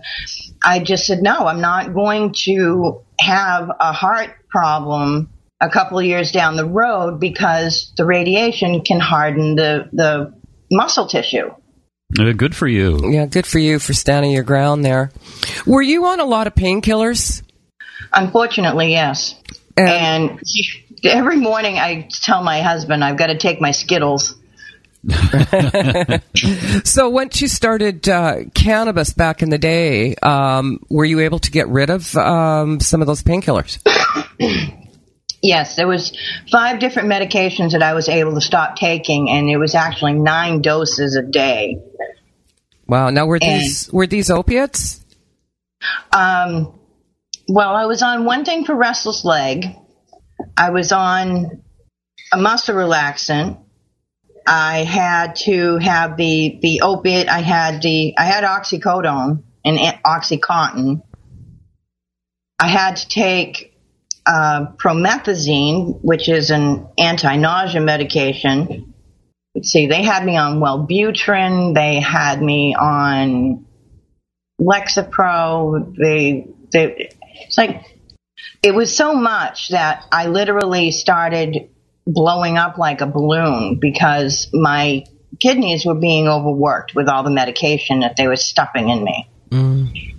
I 0.62 0.80
just 0.80 1.04
said 1.06 1.22
no. 1.22 1.46
I'm 1.46 1.60
not 1.60 1.94
going 1.94 2.34
to 2.44 3.02
have 3.20 3.70
a 3.80 3.92
heart 3.92 4.30
problem 4.48 5.30
a 5.60 5.68
couple 5.68 5.98
of 5.98 6.04
years 6.04 6.32
down 6.32 6.56
the 6.56 6.64
road 6.66 7.20
because 7.20 7.92
the 7.96 8.04
radiation 8.06 8.82
can 8.82 9.00
harden 9.00 9.56
the 9.56 9.88
the 9.92 10.34
muscle 10.70 11.06
tissue. 11.06 11.50
Uh, 12.18 12.32
good 12.32 12.56
for 12.56 12.66
you. 12.66 12.98
Yeah, 13.10 13.26
good 13.26 13.46
for 13.46 13.58
you 13.60 13.78
for 13.78 13.94
standing 13.94 14.32
your 14.32 14.42
ground 14.42 14.84
there. 14.84 15.12
Were 15.66 15.82
you 15.82 16.06
on 16.06 16.18
a 16.18 16.24
lot 16.24 16.46
of 16.48 16.54
painkillers? 16.54 17.42
Unfortunately, 18.12 18.90
yes. 18.90 19.34
And- 19.76 19.88
And 19.88 20.40
every 21.04 21.36
morning 21.36 21.78
I 21.78 22.08
tell 22.10 22.42
my 22.42 22.62
husband 22.62 23.04
I've 23.04 23.16
got 23.16 23.28
to 23.28 23.38
take 23.38 23.60
my 23.60 23.70
Skittles. 23.70 24.34
So 26.84 27.08
once 27.08 27.40
you 27.40 27.48
started 27.48 28.08
uh, 28.08 28.44
cannabis 28.54 29.12
back 29.12 29.42
in 29.42 29.50
the 29.50 29.58
day, 29.58 30.14
um, 30.16 30.80
were 30.88 31.04
you 31.04 31.20
able 31.20 31.38
to 31.40 31.50
get 31.50 31.68
rid 31.68 31.90
of 31.90 32.14
um, 32.16 32.80
some 32.80 33.00
of 33.00 33.06
those 33.06 33.22
painkillers? 33.22 33.78
Yes, 35.42 35.74
there 35.76 35.88
was 35.88 36.12
five 36.52 36.80
different 36.80 37.08
medications 37.08 37.72
that 37.72 37.82
I 37.82 37.94
was 37.94 38.10
able 38.10 38.34
to 38.34 38.42
stop 38.42 38.76
taking, 38.76 39.30
and 39.30 39.48
it 39.48 39.56
was 39.56 39.74
actually 39.74 40.12
nine 40.12 40.60
doses 40.60 41.16
a 41.16 41.22
day. 41.22 41.78
Wow. 42.86 43.08
Now 43.08 43.24
were 43.24 43.38
And- 43.40 43.62
these 43.62 43.90
were 43.90 44.06
these 44.06 44.30
opiates? 44.30 45.02
Um, 46.12 46.78
well, 47.48 47.74
I 47.74 47.86
was 47.86 48.02
on 48.02 48.26
one 48.26 48.44
thing 48.44 48.66
for 48.66 48.74
restless 48.74 49.24
leg. 49.24 49.64
I 50.58 50.70
was 50.70 50.92
on 50.92 51.62
a 52.34 52.36
muscle 52.36 52.74
relaxant. 52.74 53.56
I 54.46 54.84
had 54.84 55.36
to 55.44 55.78
have 55.78 56.16
the 56.16 56.58
the 56.60 56.80
opiate. 56.82 57.28
I 57.28 57.40
had 57.40 57.82
the 57.82 58.14
I 58.18 58.24
had 58.24 58.44
oxycodone 58.44 59.42
and 59.64 59.78
oxycontin. 60.04 61.02
I 62.58 62.68
had 62.68 62.96
to 62.96 63.08
take 63.08 63.74
uh, 64.26 64.66
promethazine, 64.76 65.98
which 66.02 66.28
is 66.28 66.50
an 66.50 66.88
anti-nausea 66.98 67.80
medication. 67.80 68.94
Let's 69.54 69.70
see, 69.70 69.86
they 69.86 70.02
had 70.02 70.24
me 70.24 70.36
on 70.36 70.60
Wellbutrin. 70.60 71.74
They 71.74 72.00
had 72.00 72.40
me 72.40 72.74
on 72.74 73.66
Lexapro. 74.60 75.96
They, 75.96 76.46
they, 76.72 77.10
it's 77.46 77.58
like, 77.58 77.82
it 78.62 78.74
was 78.74 78.94
so 78.94 79.14
much 79.14 79.70
that 79.70 80.06
I 80.12 80.26
literally 80.26 80.90
started 80.90 81.70
blowing 82.12 82.56
up 82.56 82.78
like 82.78 83.00
a 83.00 83.06
balloon 83.06 83.78
because 83.80 84.48
my 84.52 85.04
kidneys 85.40 85.84
were 85.84 85.94
being 85.94 86.28
overworked 86.28 86.94
with 86.94 87.08
all 87.08 87.22
the 87.22 87.30
medication 87.30 88.00
that 88.00 88.16
they 88.16 88.26
were 88.26 88.36
stuffing 88.36 88.88
in 88.88 89.04
me. 89.04 89.30
Mm. 89.50 90.14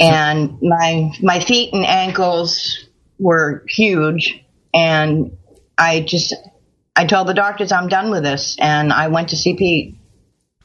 and 0.00 0.58
my 0.62 1.12
my 1.20 1.40
feet 1.40 1.74
and 1.74 1.84
ankles 1.84 2.86
were 3.18 3.62
huge, 3.68 4.42
and 4.72 5.36
I 5.76 6.00
just 6.00 6.34
I 6.96 7.04
told 7.04 7.28
the 7.28 7.34
doctors 7.34 7.72
I'm 7.72 7.88
done 7.88 8.10
with 8.10 8.22
this, 8.22 8.56
and 8.58 8.92
I 8.92 9.08
went 9.08 9.30
to 9.30 9.36
see 9.36 9.54
Pete. 9.54 9.96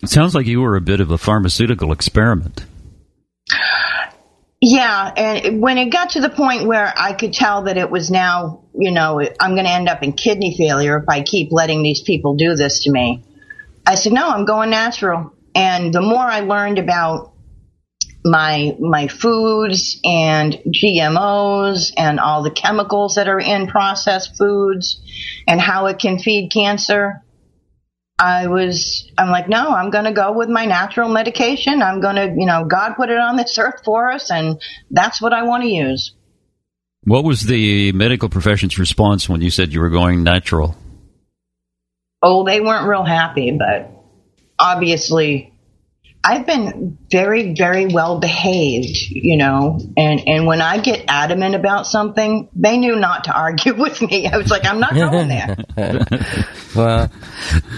It 0.01 0.09
sounds 0.09 0.33
like 0.33 0.45
you 0.45 0.61
were 0.61 0.77
a 0.77 0.81
bit 0.81 1.01
of 1.01 1.11
a 1.11 1.17
pharmaceutical 1.17 1.91
experiment. 1.91 2.65
Yeah, 4.61 5.13
and 5.15 5.61
when 5.61 5.77
it 5.77 5.89
got 5.89 6.11
to 6.11 6.21
the 6.21 6.29
point 6.29 6.65
where 6.65 6.93
I 6.97 7.13
could 7.13 7.31
tell 7.31 7.63
that 7.63 7.77
it 7.77 7.89
was 7.89 8.11
now, 8.11 8.65
you 8.75 8.91
know, 8.91 9.21
I'm 9.39 9.53
going 9.53 9.65
to 9.65 9.71
end 9.71 9.87
up 9.87 10.03
in 10.03 10.11
kidney 10.11 10.55
failure 10.57 10.97
if 10.97 11.07
I 11.07 11.21
keep 11.21 11.51
letting 11.51 11.81
these 11.81 12.01
people 12.01 12.35
do 12.35 12.55
this 12.55 12.83
to 12.83 12.91
me. 12.91 13.23
I 13.87 13.95
said, 13.95 14.11
no, 14.11 14.27
I'm 14.27 14.43
going 14.43 14.69
natural. 14.69 15.33
And 15.55 15.93
the 15.93 16.01
more 16.01 16.19
I 16.23 16.41
learned 16.41 16.77
about 16.77 17.33
my 18.25 18.75
my 18.79 19.07
foods 19.07 19.99
and 20.03 20.53
GMOs 20.67 21.93
and 21.95 22.19
all 22.19 22.43
the 22.43 22.51
chemicals 22.51 23.15
that 23.15 23.29
are 23.29 23.39
in 23.39 23.67
processed 23.67 24.37
foods 24.37 25.01
and 25.47 25.59
how 25.59 25.85
it 25.85 25.99
can 25.99 26.19
feed 26.19 26.51
cancer, 26.51 27.23
I 28.19 28.47
was, 28.47 29.09
I'm 29.17 29.29
like, 29.29 29.47
no, 29.47 29.69
I'm 29.69 29.91
going 29.91 30.03
to 30.03 30.11
go 30.11 30.33
with 30.33 30.49
my 30.49 30.65
natural 30.65 31.07
medication. 31.07 31.81
I'm 31.81 32.01
going 32.01 32.17
to, 32.17 32.35
you 32.37 32.45
know, 32.45 32.65
God 32.65 32.95
put 32.95 33.09
it 33.09 33.17
on 33.17 33.37
this 33.37 33.57
earth 33.57 33.81
for 33.85 34.11
us, 34.11 34.29
and 34.29 34.61
that's 34.91 35.21
what 35.21 35.31
I 35.31 35.43
want 35.43 35.63
to 35.63 35.69
use. 35.69 36.13
What 37.05 37.23
was 37.23 37.43
the 37.43 37.93
medical 37.93 38.27
profession's 38.27 38.77
response 38.77 39.29
when 39.29 39.39
you 39.39 39.49
said 39.49 39.71
you 39.71 39.79
were 39.79 39.89
going 39.89 40.23
natural? 40.23 40.75
Oh, 42.21 42.43
they 42.43 42.59
weren't 42.59 42.87
real 42.87 43.05
happy, 43.05 43.57
but 43.57 43.89
obviously 44.59 45.53
I've 46.23 46.45
been 46.45 46.97
very, 47.09 47.53
very 47.53 47.85
well 47.85 48.19
behaved, 48.19 48.97
you 49.09 49.37
know, 49.37 49.79
and, 49.95 50.21
and 50.27 50.45
when 50.45 50.61
I 50.61 50.79
get 50.79 51.05
adamant 51.07 51.55
about 51.55 51.87
something, 51.87 52.49
they 52.53 52.77
knew 52.77 52.97
not 52.97 53.25
to 53.25 53.33
argue 53.33 53.73
with 53.77 54.01
me. 54.01 54.27
I 54.27 54.37
was 54.37 54.51
like, 54.51 54.65
I'm 54.65 54.79
not 54.79 54.93
going 54.93 55.29
there. 55.29 55.57
well, 56.75 57.09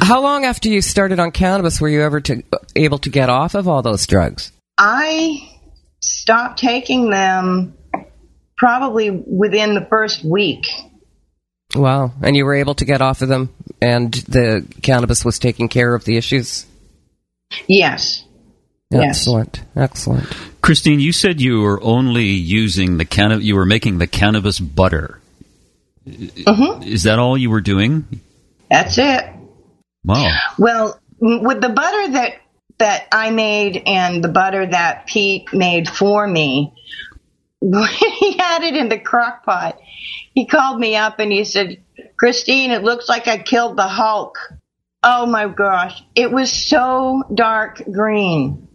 how 0.02 0.22
long 0.22 0.46
after 0.46 0.70
you 0.70 0.82
started 0.82 1.20
on 1.20 1.32
cannabis 1.32 1.80
were 1.80 1.90
you 1.90 2.02
ever 2.02 2.20
to, 2.22 2.44
able 2.76 2.98
to 3.00 3.10
get 3.10 3.30
off 3.30 3.54
of 3.54 3.68
all 3.68 3.84
those 3.84 4.08
drugs? 4.08 4.52
I 4.78 5.48
stopped 6.02 6.60
taking 6.60 7.12
them 7.12 7.78
probably 8.58 9.12
within 9.12 9.76
the 9.76 9.86
first 9.86 10.24
week. 10.24 10.66
Wow. 11.76 12.12
And 12.22 12.36
you 12.36 12.46
were 12.46 12.56
able 12.56 12.76
to 12.76 12.86
get 12.86 13.02
off 13.02 13.22
of 13.22 13.30
them 13.30 13.54
and 13.82 14.14
the 14.14 14.66
cannabis 14.82 15.24
was 15.24 15.40
taking 15.40 15.70
care 15.70 15.94
of 15.94 16.06
the 16.06 16.18
issues? 16.18 16.66
Yes. 17.68 18.24
Excellent. 18.92 19.64
Yes. 19.76 19.92
Excellent. 19.92 20.28
Christine, 20.62 21.00
you 21.00 21.12
said 21.12 21.42
you 21.42 21.62
were 21.62 21.82
only 21.82 22.26
using 22.26 22.98
the 22.98 23.06
cannabis, 23.06 23.46
you 23.46 23.56
were 23.56 23.66
making 23.66 23.98
the 23.98 24.08
cannabis 24.08 24.60
butter. 24.60 25.20
Mm-hmm. 26.08 26.84
Is 26.84 27.04
that 27.04 27.20
all 27.20 27.38
you 27.38 27.50
were 27.50 27.62
doing? 27.62 28.06
That's 28.70 28.98
it. 28.98 29.26
Wow. 30.04 30.36
Well, 30.58 31.00
with 31.20 31.62
the 31.62 31.70
butter 31.70 32.12
that 32.14 32.34
that 32.80 33.08
I 33.12 33.30
made 33.30 33.84
and 33.86 34.24
the 34.24 34.28
butter 34.28 34.66
that 34.66 35.06
Pete 35.06 35.54
made 35.54 35.88
for 35.88 36.26
me, 36.26 36.74
when 37.60 37.88
he 38.20 38.38
had 38.38 38.64
it 38.64 38.76
in 38.76 38.90
the 38.90 39.00
crock 39.00 39.46
pot, 39.46 39.80
he 40.34 40.48
called 40.48 40.80
me 40.80 40.96
up 40.96 41.20
and 41.20 41.32
he 41.32 41.44
said, 41.44 41.84
Christine, 42.18 42.72
it 42.72 42.84
looks 42.84 43.08
like 43.08 43.28
I 43.28 43.38
killed 43.38 43.78
the 43.78 43.88
Hulk. 43.88 44.38
Oh 45.04 45.26
my 45.26 45.48
gosh. 45.48 46.02
It 46.16 46.32
was 46.32 46.52
so 46.52 47.24
dark 47.34 47.84
green. 47.92 48.68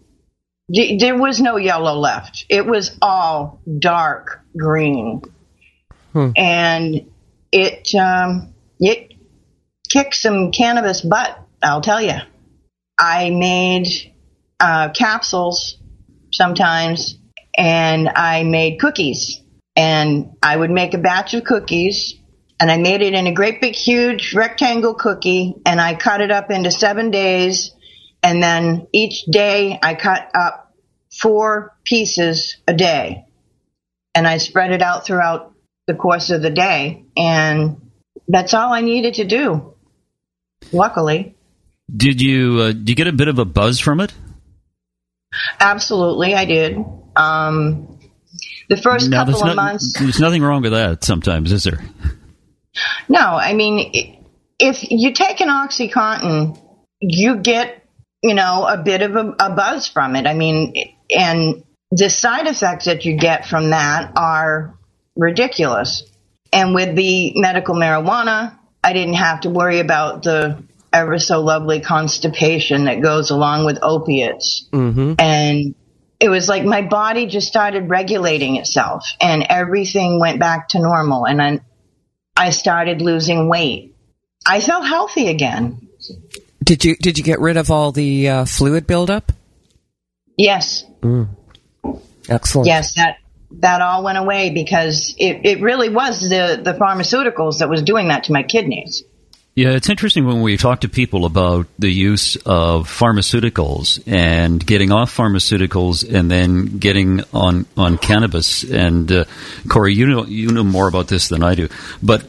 There 0.69 1.17
was 1.17 1.39
no 1.39 1.55
yellow 1.55 1.93
left. 1.93 2.45
It 2.49 2.65
was 2.65 2.97
all 3.01 3.61
dark 3.79 4.41
green. 4.55 5.21
Hmm. 6.11 6.31
And 6.35 7.11
it, 7.51 7.95
um, 7.95 8.53
it 8.79 9.13
kicked 9.89 10.15
some 10.15 10.51
cannabis 10.51 11.01
butt, 11.01 11.39
I'll 11.63 11.81
tell 11.81 12.01
you. 12.01 12.17
I 12.99 13.29
made 13.29 13.87
uh, 14.59 14.89
capsules 14.89 15.77
sometimes 16.31 17.17
and 17.57 18.09
I 18.09 18.43
made 18.43 18.79
cookies. 18.79 19.41
And 19.75 20.35
I 20.41 20.57
would 20.57 20.71
make 20.71 20.93
a 20.93 20.97
batch 20.97 21.33
of 21.33 21.43
cookies 21.43 22.15
and 22.59 22.71
I 22.71 22.77
made 22.77 23.01
it 23.01 23.13
in 23.13 23.27
a 23.27 23.33
great 23.33 23.61
big 23.61 23.75
huge 23.75 24.33
rectangle 24.33 24.95
cookie 24.95 25.55
and 25.65 25.79
I 25.79 25.93
cut 25.93 26.21
it 26.21 26.31
up 26.31 26.49
into 26.49 26.71
seven 26.71 27.11
days 27.11 27.71
and 28.27 28.43
then 28.43 28.87
each 28.91 29.23
day 29.23 29.79
I 29.81 29.95
cut 29.95 30.29
up 30.35 30.73
four 31.17 31.77
pieces 31.85 32.57
a 32.67 32.73
day 32.73 33.23
and 34.13 34.27
I 34.27 34.37
spread 34.37 34.73
it 34.73 34.81
out 34.81 35.05
throughout 35.05 35.53
the 35.87 35.93
course 35.93 36.29
of 36.29 36.41
the 36.41 36.49
day 36.49 37.05
and 37.15 37.89
that's 38.27 38.53
all 38.53 38.73
I 38.73 38.81
needed 38.81 39.13
to 39.15 39.23
do. 39.23 39.75
Luckily. 40.73 41.35
Did 41.95 42.21
you 42.21 42.59
uh, 42.59 42.71
did 42.73 42.89
you 42.89 42.95
get 42.95 43.07
a 43.07 43.13
bit 43.13 43.29
of 43.29 43.39
a 43.39 43.45
buzz 43.45 43.79
from 43.79 44.01
it? 44.01 44.13
Absolutely, 45.61 46.35
I 46.35 46.43
did. 46.43 46.83
Um, 47.15 47.97
the 48.67 48.75
first 48.75 49.09
now, 49.09 49.23
couple 49.23 49.39
of 49.39 49.45
not, 49.45 49.55
months. 49.55 49.93
There's 49.97 50.19
nothing 50.19 50.41
wrong 50.43 50.63
with 50.63 50.73
that. 50.73 51.05
Sometimes, 51.05 51.53
is 51.53 51.63
there? 51.63 51.79
No, 53.07 53.21
I 53.21 53.53
mean, 53.53 54.25
if 54.59 54.83
you 54.91 55.13
take 55.13 55.39
an 55.39 55.47
OxyContin, 55.47 56.61
you 56.99 57.37
get, 57.37 57.86
you 58.21 58.33
know, 58.33 58.65
a 58.65 58.77
bit 58.77 59.01
of 59.01 59.15
a, 59.15 59.35
a 59.39 59.55
buzz 59.55 59.87
from 59.87 60.15
it. 60.15 60.25
I 60.25 60.33
mean, 60.33 60.73
and 61.09 61.63
the 61.91 62.09
side 62.09 62.47
effects 62.47 62.85
that 62.85 63.05
you 63.05 63.17
get 63.17 63.45
from 63.45 63.69
that 63.69 64.13
are 64.15 64.77
ridiculous. 65.15 66.03
And 66.51 66.73
with 66.73 66.95
the 66.95 67.33
medical 67.35 67.75
marijuana, 67.75 68.57
I 68.83 68.93
didn't 68.93 69.15
have 69.15 69.41
to 69.41 69.49
worry 69.49 69.79
about 69.79 70.23
the 70.23 70.63
ever 70.93 71.19
so 71.19 71.41
lovely 71.41 71.81
constipation 71.81 72.85
that 72.85 73.01
goes 73.01 73.29
along 73.29 73.65
with 73.65 73.79
opiates. 73.81 74.67
Mm-hmm. 74.71 75.15
And 75.19 75.75
it 76.19 76.29
was 76.29 76.49
like 76.49 76.63
my 76.63 76.81
body 76.81 77.27
just 77.27 77.47
started 77.47 77.89
regulating 77.89 78.55
itself 78.55 79.05
and 79.21 79.45
everything 79.49 80.19
went 80.19 80.39
back 80.39 80.69
to 80.69 80.79
normal. 80.79 81.27
And 81.27 81.41
I, 81.41 81.59
I 82.35 82.49
started 82.49 83.01
losing 83.01 83.49
weight. 83.49 83.95
I 84.45 84.61
felt 84.61 84.85
healthy 84.85 85.27
again. 85.27 85.89
Did 86.63 86.83
you 86.83 86.95
did 86.95 87.17
you 87.17 87.23
get 87.23 87.39
rid 87.39 87.57
of 87.57 87.71
all 87.71 87.91
the 87.91 88.29
uh, 88.29 88.45
fluid 88.45 88.87
buildup? 88.87 89.31
Yes. 90.37 90.83
Mm. 91.01 91.29
Excellent. 92.29 92.67
Yes, 92.67 92.95
that 92.95 93.17
that 93.51 93.81
all 93.81 94.03
went 94.03 94.17
away 94.17 94.49
because 94.49 95.15
it, 95.17 95.45
it 95.45 95.61
really 95.61 95.89
was 95.89 96.21
the, 96.21 96.59
the 96.61 96.73
pharmaceuticals 96.73 97.59
that 97.59 97.69
was 97.69 97.81
doing 97.81 98.09
that 98.09 98.25
to 98.25 98.33
my 98.33 98.43
kidneys. 98.43 99.03
Yeah, 99.55 99.71
it's 99.71 99.89
interesting 99.89 100.27
when 100.27 100.41
we 100.41 100.55
talk 100.55 100.81
to 100.81 100.89
people 100.89 101.25
about 101.25 101.65
the 101.79 101.89
use 101.89 102.35
of 102.45 102.87
pharmaceuticals 102.87 104.03
and 104.05 104.63
getting 104.63 104.91
off 104.91 105.15
pharmaceuticals 105.15 106.07
and 106.07 106.29
then 106.29 106.77
getting 106.77 107.23
on 107.33 107.65
on 107.75 107.97
cannabis. 107.97 108.63
And 108.63 109.11
uh, 109.11 109.25
Corey, 109.67 109.95
you 109.95 110.05
know 110.05 110.25
you 110.25 110.51
know 110.51 110.63
more 110.63 110.87
about 110.87 111.07
this 111.07 111.29
than 111.29 111.41
I 111.43 111.55
do, 111.55 111.69
but 112.03 112.23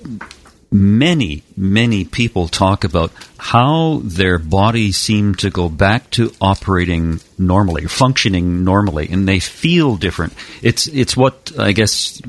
many, 0.70 1.42
many 1.56 2.04
people 2.04 2.46
talk 2.46 2.84
about 2.84 3.10
how 3.38 4.00
their 4.02 4.38
bodies 4.38 4.96
seem 4.96 5.34
to 5.36 5.48
go 5.48 5.68
back 5.68 6.10
to 6.10 6.32
operating 6.40 7.20
normally, 7.38 7.86
functioning 7.86 8.64
normally, 8.64 9.08
and 9.10 9.26
they 9.26 9.38
feel 9.38 9.96
different. 9.96 10.34
It's 10.60 10.86
it's 10.88 11.16
what 11.16 11.52
I 11.58 11.72
guess 11.72 12.20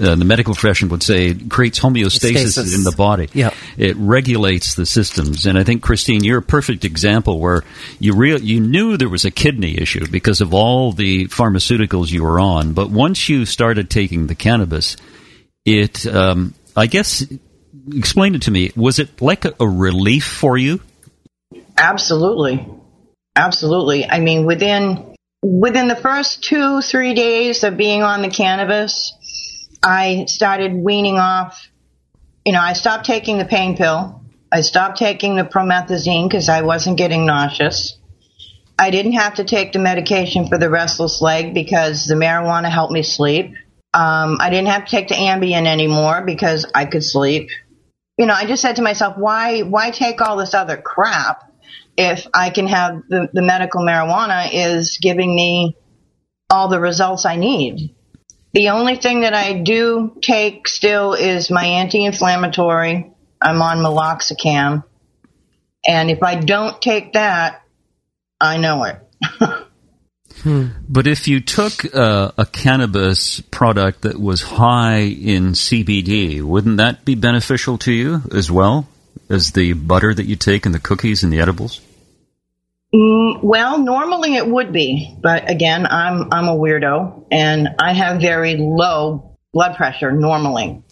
uh, 0.00 0.16
the 0.16 0.24
medical 0.24 0.54
profession 0.54 0.88
would 0.88 1.02
say 1.02 1.34
creates 1.34 1.78
homeostasis 1.78 2.52
Stasis. 2.52 2.74
in 2.74 2.82
the 2.82 2.94
body. 2.96 3.28
Yeah. 3.32 3.50
It 3.76 3.96
regulates 3.96 4.74
the 4.74 4.86
systems, 4.86 5.46
and 5.46 5.56
I 5.58 5.64
think 5.64 5.82
Christine, 5.82 6.24
you're 6.24 6.38
a 6.38 6.42
perfect 6.42 6.84
example 6.84 7.38
where 7.38 7.62
you 8.00 8.14
real 8.14 8.40
you 8.40 8.60
knew 8.60 8.96
there 8.96 9.08
was 9.08 9.24
a 9.24 9.30
kidney 9.30 9.78
issue 9.78 10.06
because 10.10 10.40
of 10.40 10.52
all 10.52 10.92
the 10.92 11.26
pharmaceuticals 11.26 12.10
you 12.10 12.24
were 12.24 12.40
on, 12.40 12.72
but 12.72 12.90
once 12.90 13.28
you 13.28 13.46
started 13.46 13.90
taking 13.90 14.26
the 14.26 14.34
cannabis, 14.34 14.96
it 15.64 16.06
um, 16.06 16.54
I 16.74 16.86
guess 16.86 17.24
explain 17.92 18.34
it 18.34 18.42
to 18.42 18.50
me. 18.50 18.72
Was 18.76 18.98
it 18.98 19.20
like 19.20 19.44
a, 19.44 19.54
a 19.60 19.68
relief 19.68 20.24
for 20.24 20.56
you? 20.56 20.80
Absolutely, 21.76 22.66
absolutely. 23.36 24.04
I 24.08 24.20
mean, 24.20 24.44
within 24.44 25.14
within 25.42 25.88
the 25.88 25.96
first 25.96 26.42
two 26.42 26.80
three 26.82 27.14
days 27.14 27.64
of 27.64 27.76
being 27.76 28.02
on 28.02 28.22
the 28.22 28.28
cannabis, 28.28 29.12
I 29.82 30.24
started 30.26 30.74
weaning 30.74 31.18
off. 31.18 31.68
You 32.44 32.52
know, 32.52 32.60
I 32.60 32.72
stopped 32.72 33.04
taking 33.04 33.38
the 33.38 33.44
pain 33.44 33.76
pill. 33.76 34.22
I 34.50 34.62
stopped 34.62 34.98
taking 34.98 35.36
the 35.36 35.44
promethazine 35.44 36.28
because 36.28 36.48
I 36.48 36.62
wasn't 36.62 36.96
getting 36.96 37.26
nauseous. 37.26 37.98
I 38.78 38.90
didn't 38.90 39.12
have 39.12 39.34
to 39.34 39.44
take 39.44 39.72
the 39.72 39.78
medication 39.78 40.46
for 40.46 40.56
the 40.56 40.70
restless 40.70 41.20
leg 41.20 41.52
because 41.52 42.06
the 42.06 42.14
marijuana 42.14 42.70
helped 42.70 42.92
me 42.92 43.02
sleep. 43.02 43.54
Um, 43.98 44.38
I 44.40 44.50
didn't 44.50 44.68
have 44.68 44.84
to 44.84 44.90
take 44.90 45.08
the 45.08 45.14
Ambien 45.14 45.66
anymore 45.66 46.22
because 46.24 46.66
I 46.74 46.84
could 46.84 47.02
sleep 47.02 47.50
you 48.18 48.26
know, 48.26 48.34
I 48.34 48.44
just 48.44 48.60
said 48.60 48.76
to 48.76 48.82
myself, 48.82 49.16
why, 49.16 49.60
why 49.62 49.90
take 49.90 50.20
all 50.20 50.36
this 50.36 50.52
other 50.52 50.76
crap 50.76 51.44
if 51.96 52.26
I 52.34 52.50
can 52.50 52.66
have 52.66 53.02
the, 53.08 53.28
the 53.32 53.42
medical 53.42 53.80
marijuana 53.80 54.50
is 54.52 54.98
giving 55.00 55.34
me 55.34 55.76
all 56.50 56.68
the 56.68 56.80
results 56.80 57.24
I 57.24 57.36
need. 57.36 57.94
The 58.54 58.70
only 58.70 58.96
thing 58.96 59.20
that 59.20 59.34
I 59.34 59.52
do 59.52 60.16
take 60.20 60.66
still 60.66 61.12
is 61.14 61.50
my 61.50 61.64
anti-inflammatory. 61.64 63.12
I'm 63.40 63.62
on 63.62 63.78
meloxicam. 63.78 64.82
And 65.86 66.10
if 66.10 66.22
I 66.22 66.34
don't 66.34 66.80
take 66.82 67.12
that, 67.12 67.62
I 68.40 68.56
know 68.56 68.84
it. 68.84 68.96
But 70.44 71.06
if 71.06 71.28
you 71.28 71.40
took 71.40 71.94
uh, 71.94 72.32
a 72.36 72.46
cannabis 72.46 73.40
product 73.40 74.02
that 74.02 74.20
was 74.20 74.42
high 74.42 75.00
in 75.00 75.52
CBD, 75.52 76.42
wouldn't 76.42 76.78
that 76.78 77.04
be 77.04 77.14
beneficial 77.14 77.78
to 77.78 77.92
you 77.92 78.22
as 78.32 78.50
well 78.50 78.88
as 79.28 79.52
the 79.52 79.72
butter 79.72 80.14
that 80.14 80.26
you 80.26 80.36
take 80.36 80.66
and 80.66 80.74
the 80.74 80.80
cookies 80.80 81.22
and 81.22 81.32
the 81.32 81.40
edibles? 81.40 81.80
Mm, 82.94 83.42
well, 83.42 83.78
normally 83.78 84.36
it 84.36 84.46
would 84.46 84.72
be, 84.72 85.14
but 85.20 85.50
again, 85.50 85.86
I'm 85.86 86.32
I'm 86.32 86.48
a 86.48 86.56
weirdo 86.56 87.26
and 87.30 87.68
I 87.78 87.92
have 87.92 88.20
very 88.20 88.56
low 88.56 89.36
blood 89.52 89.76
pressure 89.76 90.10
normally. 90.10 90.82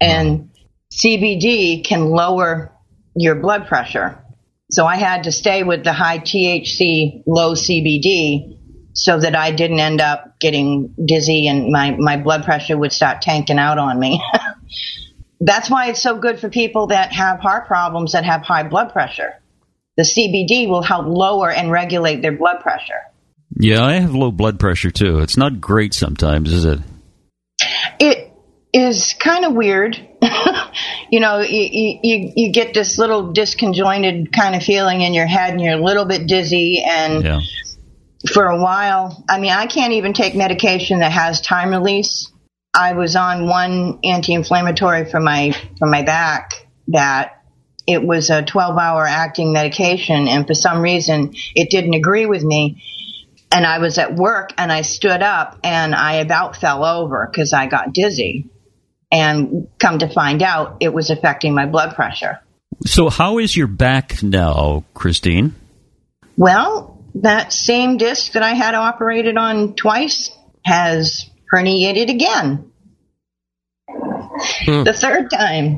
And 0.00 0.50
CBD 0.90 1.84
can 1.84 2.10
lower 2.10 2.72
your 3.14 3.34
blood 3.34 3.66
pressure. 3.66 4.24
So 4.70 4.86
I 4.86 4.96
had 4.96 5.24
to 5.24 5.32
stay 5.32 5.62
with 5.62 5.84
the 5.84 5.92
high 5.92 6.18
THC, 6.18 7.22
low 7.26 7.54
CBD 7.54 8.53
so 8.94 9.18
that 9.18 9.34
I 9.34 9.50
didn't 9.50 9.80
end 9.80 10.00
up 10.00 10.38
getting 10.38 10.94
dizzy 11.04 11.48
and 11.48 11.70
my, 11.70 11.96
my 11.98 12.16
blood 12.16 12.44
pressure 12.44 12.78
would 12.78 12.92
start 12.92 13.22
tanking 13.22 13.58
out 13.58 13.78
on 13.78 13.98
me. 13.98 14.22
That's 15.40 15.68
why 15.68 15.88
it's 15.88 16.00
so 16.00 16.16
good 16.16 16.38
for 16.38 16.48
people 16.48 16.86
that 16.86 17.12
have 17.12 17.40
heart 17.40 17.66
problems 17.66 18.12
that 18.12 18.24
have 18.24 18.42
high 18.42 18.62
blood 18.62 18.92
pressure. 18.92 19.34
The 19.96 20.04
CBD 20.04 20.68
will 20.68 20.82
help 20.82 21.06
lower 21.06 21.50
and 21.50 21.70
regulate 21.70 22.22
their 22.22 22.32
blood 22.32 22.60
pressure. 22.60 23.00
Yeah, 23.56 23.84
I 23.84 23.94
have 23.94 24.14
low 24.14 24.30
blood 24.30 24.58
pressure 24.58 24.90
too. 24.90 25.20
It's 25.20 25.36
not 25.36 25.60
great 25.60 25.92
sometimes, 25.92 26.52
is 26.52 26.64
it? 26.64 26.78
It 27.98 28.32
is 28.72 29.14
kind 29.18 29.44
of 29.44 29.54
weird. 29.54 29.96
you 31.10 31.20
know, 31.20 31.40
you, 31.40 31.98
you, 32.02 32.32
you 32.34 32.52
get 32.52 32.74
this 32.74 32.98
little 32.98 33.32
disconjointed 33.32 34.32
kind 34.32 34.54
of 34.54 34.62
feeling 34.62 35.02
in 35.02 35.14
your 35.14 35.26
head 35.26 35.50
and 35.50 35.60
you're 35.60 35.78
a 35.78 35.84
little 35.84 36.04
bit 36.04 36.26
dizzy 36.26 36.82
and 36.84 37.24
Yeah. 37.24 37.40
For 38.32 38.46
a 38.46 38.60
while. 38.60 39.24
I 39.28 39.38
mean, 39.38 39.52
I 39.52 39.66
can't 39.66 39.92
even 39.94 40.12
take 40.12 40.34
medication 40.34 41.00
that 41.00 41.12
has 41.12 41.40
time 41.40 41.70
release. 41.70 42.30
I 42.74 42.94
was 42.94 43.16
on 43.16 43.46
one 43.48 44.00
anti-inflammatory 44.02 45.04
for 45.04 45.20
my 45.20 45.54
for 45.78 45.86
my 45.86 46.02
back 46.02 46.66
that 46.88 47.42
it 47.86 48.02
was 48.02 48.30
a 48.30 48.42
12-hour 48.42 49.06
acting 49.06 49.52
medication 49.52 50.26
and 50.26 50.46
for 50.46 50.54
some 50.54 50.80
reason 50.80 51.34
it 51.54 51.70
didn't 51.70 51.94
agree 51.94 52.26
with 52.26 52.42
me 52.42 52.82
and 53.52 53.64
I 53.64 53.78
was 53.78 53.98
at 53.98 54.16
work 54.16 54.50
and 54.58 54.72
I 54.72 54.82
stood 54.82 55.22
up 55.22 55.58
and 55.62 55.94
I 55.94 56.14
about 56.14 56.56
fell 56.56 56.84
over 56.84 57.30
cuz 57.32 57.52
I 57.52 57.66
got 57.66 57.92
dizzy. 57.92 58.46
And 59.12 59.68
come 59.78 60.00
to 60.00 60.08
find 60.08 60.42
out 60.42 60.78
it 60.80 60.92
was 60.92 61.10
affecting 61.10 61.54
my 61.54 61.66
blood 61.66 61.94
pressure. 61.94 62.40
So, 62.84 63.10
how 63.10 63.38
is 63.38 63.56
your 63.56 63.68
back 63.68 64.24
now, 64.24 64.82
Christine? 64.92 65.54
Well, 66.36 66.93
that 67.14 67.52
same 67.52 67.96
disc 67.96 68.32
that 68.32 68.42
I 68.42 68.54
had 68.54 68.74
operated 68.74 69.36
on 69.36 69.74
twice 69.74 70.30
has 70.64 71.30
herniated 71.52 72.10
again. 72.10 72.72
Hmm. 73.96 74.82
The 74.82 74.92
third 74.92 75.30
time, 75.30 75.76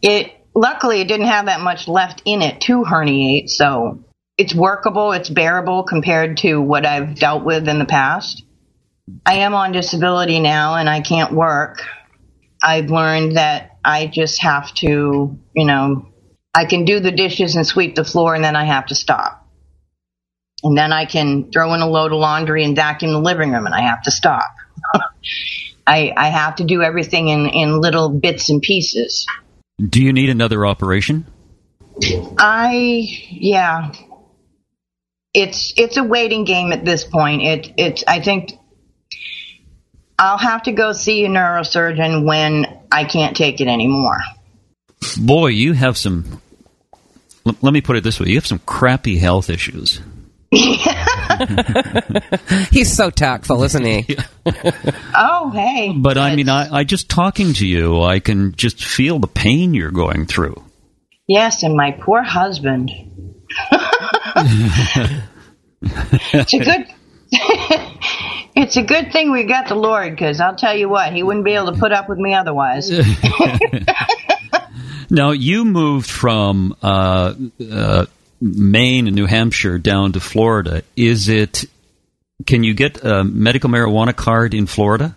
it 0.00 0.32
luckily 0.54 1.00
it 1.00 1.08
didn't 1.08 1.26
have 1.26 1.46
that 1.46 1.60
much 1.60 1.86
left 1.86 2.22
in 2.24 2.42
it 2.42 2.62
to 2.62 2.82
herniate, 2.82 3.48
so 3.48 4.04
it's 4.38 4.54
workable, 4.54 5.12
it's 5.12 5.28
bearable 5.28 5.82
compared 5.82 6.38
to 6.38 6.60
what 6.60 6.86
I've 6.86 7.14
dealt 7.14 7.44
with 7.44 7.68
in 7.68 7.78
the 7.78 7.84
past. 7.84 8.42
I 9.26 9.40
am 9.40 9.54
on 9.54 9.72
disability 9.72 10.40
now 10.40 10.76
and 10.76 10.88
I 10.88 11.00
can't 11.00 11.32
work. 11.34 11.82
I've 12.62 12.90
learned 12.90 13.36
that 13.36 13.78
I 13.84 14.06
just 14.06 14.40
have 14.42 14.72
to, 14.76 15.38
you 15.54 15.66
know, 15.66 16.06
I 16.54 16.64
can 16.64 16.84
do 16.84 17.00
the 17.00 17.10
dishes 17.10 17.56
and 17.56 17.66
sweep 17.66 17.94
the 17.94 18.04
floor 18.04 18.34
and 18.34 18.42
then 18.42 18.56
I 18.56 18.64
have 18.64 18.86
to 18.86 18.94
stop. 18.94 19.39
And 20.62 20.76
then 20.76 20.92
I 20.92 21.06
can 21.06 21.50
throw 21.50 21.72
in 21.74 21.80
a 21.80 21.88
load 21.88 22.12
of 22.12 22.18
laundry 22.18 22.64
and 22.64 22.76
vacuum 22.76 23.12
the 23.12 23.20
living 23.20 23.50
room 23.50 23.66
and 23.66 23.74
I 23.74 23.82
have 23.82 24.02
to 24.02 24.10
stop. 24.10 24.50
I, 25.86 26.12
I 26.16 26.28
have 26.28 26.56
to 26.56 26.64
do 26.64 26.82
everything 26.82 27.28
in, 27.28 27.46
in 27.46 27.80
little 27.80 28.10
bits 28.10 28.50
and 28.50 28.60
pieces. 28.60 29.26
Do 29.78 30.02
you 30.02 30.12
need 30.12 30.28
another 30.28 30.66
operation? 30.66 31.26
I, 32.38 33.06
yeah. 33.30 33.92
It's, 35.32 35.72
it's 35.76 35.96
a 35.96 36.04
waiting 36.04 36.44
game 36.44 36.72
at 36.72 36.84
this 36.84 37.04
point. 37.04 37.42
It, 37.42 37.72
it's, 37.76 38.04
I 38.06 38.20
think 38.20 38.52
I'll 40.20 40.36
have 40.36 40.64
to 40.64 40.72
go 40.72 40.92
see 40.92 41.24
a 41.24 41.28
neurosurgeon 41.28 42.26
when 42.26 42.66
I 42.92 43.04
can't 43.04 43.34
take 43.34 43.62
it 43.62 43.68
anymore. 43.68 44.18
Boy, 45.18 45.46
you 45.46 45.72
have 45.72 45.96
some. 45.96 46.42
l- 47.46 47.56
Let 47.62 47.72
me 47.72 47.80
put 47.80 47.96
it 47.96 48.04
this 48.04 48.20
way: 48.20 48.28
you 48.28 48.34
have 48.34 48.46
some 48.46 48.58
crappy 48.60 49.16
health 49.16 49.48
issues. 49.48 50.02
He's 52.70 52.94
so 52.94 53.10
tactful, 53.10 53.62
isn't 53.64 53.84
he? 53.84 54.16
Oh, 55.22 55.50
hey. 55.50 55.92
But 55.96 56.16
I 56.18 56.34
mean, 56.34 56.48
I, 56.48 56.78
I 56.78 56.84
just 56.84 57.08
talking 57.08 57.52
to 57.54 57.66
you, 57.66 58.00
I 58.00 58.20
can 58.20 58.54
just 58.54 58.82
feel 58.82 59.18
the 59.18 59.26
pain 59.26 59.74
you're 59.74 59.90
going 59.90 60.26
through. 60.26 60.62
Yes, 61.26 61.62
and 61.62 61.76
my 61.76 61.92
poor 61.92 62.22
husband. 62.22 62.90
it's 65.82 66.54
a 66.54 66.58
good. 66.58 66.86
it's 68.56 68.76
a 68.76 68.82
good 68.82 69.12
thing 69.12 69.30
we 69.30 69.44
got 69.44 69.68
the 69.68 69.74
Lord, 69.74 70.10
because 70.10 70.40
I'll 70.40 70.56
tell 70.56 70.76
you 70.76 70.88
what, 70.88 71.12
he 71.12 71.22
wouldn't 71.22 71.44
be 71.44 71.52
able 71.52 71.72
to 71.72 71.78
put 71.78 71.92
up 71.92 72.08
with 72.08 72.18
me 72.18 72.34
otherwise. 72.34 72.90
Now, 75.10 75.32
you 75.32 75.64
moved 75.64 76.08
from 76.08 76.76
uh, 76.82 77.34
uh, 77.68 78.06
Maine 78.40 79.06
and 79.06 79.16
New 79.16 79.26
Hampshire 79.26 79.78
down 79.78 80.12
to 80.12 80.20
Florida. 80.20 80.82
Is 80.96 81.28
it? 81.28 81.64
Can 82.46 82.64
you 82.64 82.74
get 82.74 83.04
a 83.04 83.22
medical 83.22 83.68
marijuana 83.68 84.16
card 84.16 84.54
in 84.54 84.66
Florida? 84.66 85.16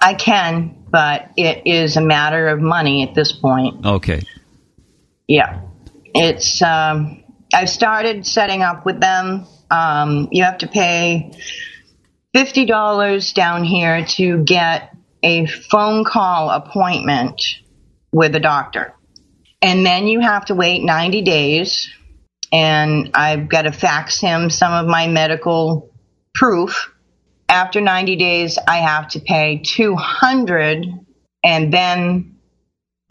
I 0.00 0.14
can, 0.14 0.84
but 0.90 1.30
it 1.36 1.62
is 1.66 1.96
a 1.96 2.00
matter 2.00 2.48
of 2.48 2.60
money 2.60 3.02
at 3.08 3.14
this 3.14 3.32
point. 3.32 3.84
Okay. 3.84 4.22
Yeah, 5.26 5.62
it's. 6.14 6.62
Um, 6.62 7.24
I've 7.52 7.70
started 7.70 8.26
setting 8.26 8.62
up 8.62 8.84
with 8.84 9.00
them. 9.00 9.46
Um, 9.70 10.28
you 10.32 10.44
have 10.44 10.58
to 10.58 10.66
pay 10.66 11.32
fifty 12.34 12.66
dollars 12.66 13.32
down 13.32 13.64
here 13.64 14.04
to 14.04 14.42
get 14.44 14.94
a 15.22 15.46
phone 15.46 16.04
call 16.04 16.50
appointment 16.50 17.40
with 18.12 18.34
a 18.34 18.40
doctor, 18.40 18.94
and 19.62 19.84
then 19.84 20.06
you 20.06 20.20
have 20.20 20.46
to 20.46 20.54
wait 20.54 20.82
ninety 20.82 21.22
days. 21.22 21.90
And 22.50 23.10
I've 23.12 23.48
got 23.48 23.62
to 23.62 23.72
fax 23.72 24.20
him 24.20 24.48
some 24.48 24.72
of 24.72 24.86
my 24.86 25.06
medical 25.06 25.92
proof. 26.34 26.90
After 27.46 27.82
ninety 27.82 28.16
days, 28.16 28.58
I 28.66 28.78
have 28.78 29.08
to 29.08 29.20
pay 29.20 29.60
two 29.62 29.96
hundred, 29.96 30.86
and 31.44 31.70
then 31.72 32.38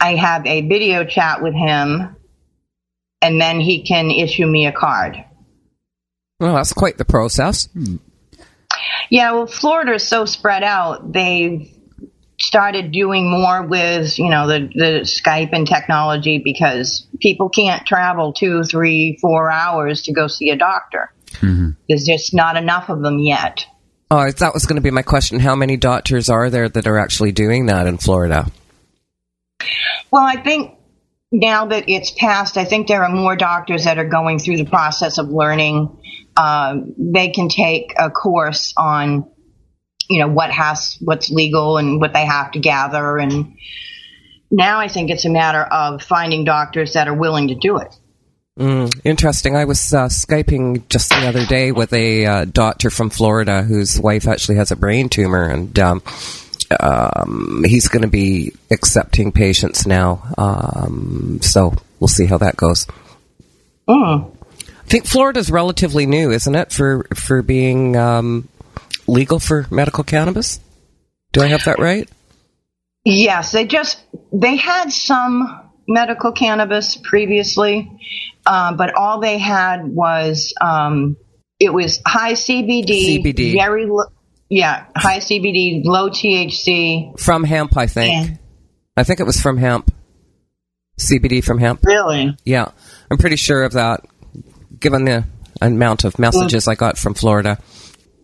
I 0.00 0.16
have 0.16 0.44
a 0.44 0.62
video 0.62 1.04
chat 1.04 1.40
with 1.40 1.54
him, 1.54 2.16
and 3.22 3.40
then 3.40 3.60
he 3.60 3.82
can 3.82 4.10
issue 4.10 4.46
me 4.46 4.66
a 4.66 4.72
card. 4.72 5.24
Well, 6.40 6.54
that's 6.54 6.72
quite 6.72 6.98
the 6.98 7.04
process. 7.04 7.66
Hmm. 7.72 7.96
Yeah, 9.10 9.32
well, 9.32 9.46
Florida 9.46 9.94
is 9.94 10.06
so 10.06 10.24
spread 10.24 10.62
out. 10.64 11.12
They've 11.12 11.72
started 12.48 12.92
doing 12.92 13.30
more 13.30 13.62
with, 13.66 14.18
you 14.18 14.30
know, 14.30 14.48
the, 14.48 14.70
the 14.74 15.00
Skype 15.02 15.50
and 15.52 15.66
technology 15.66 16.40
because 16.42 17.06
people 17.20 17.50
can't 17.50 17.86
travel 17.86 18.32
two, 18.32 18.62
three, 18.62 19.18
four 19.20 19.50
hours 19.50 20.02
to 20.04 20.14
go 20.14 20.28
see 20.28 20.48
a 20.48 20.56
doctor. 20.56 21.12
There's 21.88 22.04
just 22.06 22.32
not 22.32 22.56
enough 22.56 22.88
of 22.88 23.02
them 23.02 23.18
yet. 23.18 23.66
Oh, 24.10 24.30
that 24.30 24.54
was 24.54 24.64
going 24.64 24.76
to 24.76 24.82
be 24.82 24.90
my 24.90 25.02
question. 25.02 25.40
How 25.40 25.54
many 25.54 25.76
doctors 25.76 26.30
are 26.30 26.48
there 26.48 26.70
that 26.70 26.86
are 26.86 26.98
actually 26.98 27.32
doing 27.32 27.66
that 27.66 27.86
in 27.86 27.98
Florida? 27.98 28.50
Well, 30.10 30.24
I 30.24 30.42
think 30.42 30.78
now 31.30 31.66
that 31.66 31.84
it's 31.86 32.10
passed, 32.12 32.56
I 32.56 32.64
think 32.64 32.88
there 32.88 33.04
are 33.04 33.12
more 33.14 33.36
doctors 33.36 33.84
that 33.84 33.98
are 33.98 34.08
going 34.08 34.38
through 34.38 34.56
the 34.56 34.64
process 34.64 35.18
of 35.18 35.28
learning. 35.28 36.00
Um, 36.34 36.94
they 36.96 37.28
can 37.28 37.50
take 37.50 37.92
a 37.98 38.08
course 38.08 38.72
on, 38.74 39.30
you 40.08 40.20
know, 40.20 40.28
what 40.28 40.50
has 40.50 40.96
what's 41.00 41.30
legal 41.30 41.76
and 41.76 42.00
what 42.00 42.12
they 42.12 42.24
have 42.24 42.52
to 42.52 42.58
gather, 42.58 43.18
and 43.18 43.56
now 44.50 44.80
I 44.80 44.88
think 44.88 45.10
it's 45.10 45.24
a 45.24 45.30
matter 45.30 45.62
of 45.62 46.02
finding 46.02 46.44
doctors 46.44 46.94
that 46.94 47.08
are 47.08 47.14
willing 47.14 47.48
to 47.48 47.54
do 47.54 47.78
it. 47.78 47.94
Mm, 48.58 49.00
interesting. 49.04 49.54
I 49.54 49.66
was 49.66 49.94
uh, 49.94 50.06
Skyping 50.06 50.88
just 50.88 51.10
the 51.10 51.28
other 51.28 51.46
day 51.46 51.70
with 51.70 51.92
a 51.92 52.26
uh, 52.26 52.44
doctor 52.44 52.90
from 52.90 53.08
Florida 53.08 53.62
whose 53.62 54.00
wife 54.00 54.26
actually 54.26 54.56
has 54.56 54.72
a 54.72 54.76
brain 54.76 55.08
tumor, 55.08 55.44
and 55.48 55.78
um, 55.78 56.02
um, 56.80 57.62
he's 57.64 57.86
going 57.86 58.02
to 58.02 58.08
be 58.08 58.52
accepting 58.70 59.30
patients 59.30 59.86
now. 59.86 60.22
Um, 60.36 61.38
so 61.40 61.74
we'll 62.00 62.08
see 62.08 62.26
how 62.26 62.38
that 62.38 62.56
goes. 62.56 62.86
Mm. 63.88 64.34
I 64.60 64.90
think 64.90 65.06
Florida's 65.06 65.50
relatively 65.50 66.06
new, 66.06 66.32
isn't 66.32 66.54
it, 66.54 66.72
for 66.72 67.04
for 67.14 67.42
being 67.42 67.96
um, 67.96 68.48
legal 69.08 69.40
for 69.40 69.66
medical 69.70 70.04
cannabis. 70.04 70.60
Do 71.32 71.42
I 71.42 71.46
have 71.46 71.64
that 71.64 71.78
right? 71.78 72.08
Yes, 73.04 73.52
they 73.52 73.66
just 73.66 74.00
they 74.32 74.56
had 74.56 74.92
some 74.92 75.70
medical 75.86 76.32
cannabis 76.32 76.96
previously, 76.96 77.90
uh, 78.46 78.74
but 78.74 78.94
all 78.94 79.20
they 79.20 79.38
had 79.38 79.88
was 79.88 80.54
um, 80.60 81.16
it 81.58 81.72
was 81.72 82.00
high 82.06 82.34
CBD, 82.34 83.22
CBD. 83.22 83.52
very 83.52 83.86
lo- 83.86 84.12
yeah, 84.48 84.86
high 84.96 85.18
CBD, 85.18 85.82
low 85.84 86.08
THC. 86.10 87.18
From 87.18 87.44
hemp, 87.44 87.76
I 87.76 87.86
think. 87.86 88.14
And 88.14 88.38
I 88.96 89.04
think 89.04 89.20
it 89.20 89.24
was 89.24 89.40
from 89.40 89.58
hemp. 89.58 89.92
CBD 90.98 91.44
from 91.44 91.58
hemp. 91.58 91.80
really, 91.84 92.36
Yeah, 92.44 92.72
I'm 93.10 93.18
pretty 93.18 93.36
sure 93.36 93.62
of 93.62 93.72
that, 93.74 94.04
given 94.80 95.04
the 95.04 95.24
amount 95.60 96.04
of 96.04 96.18
messages 96.18 96.66
I 96.66 96.74
got 96.74 96.98
from 96.98 97.14
Florida. 97.14 97.58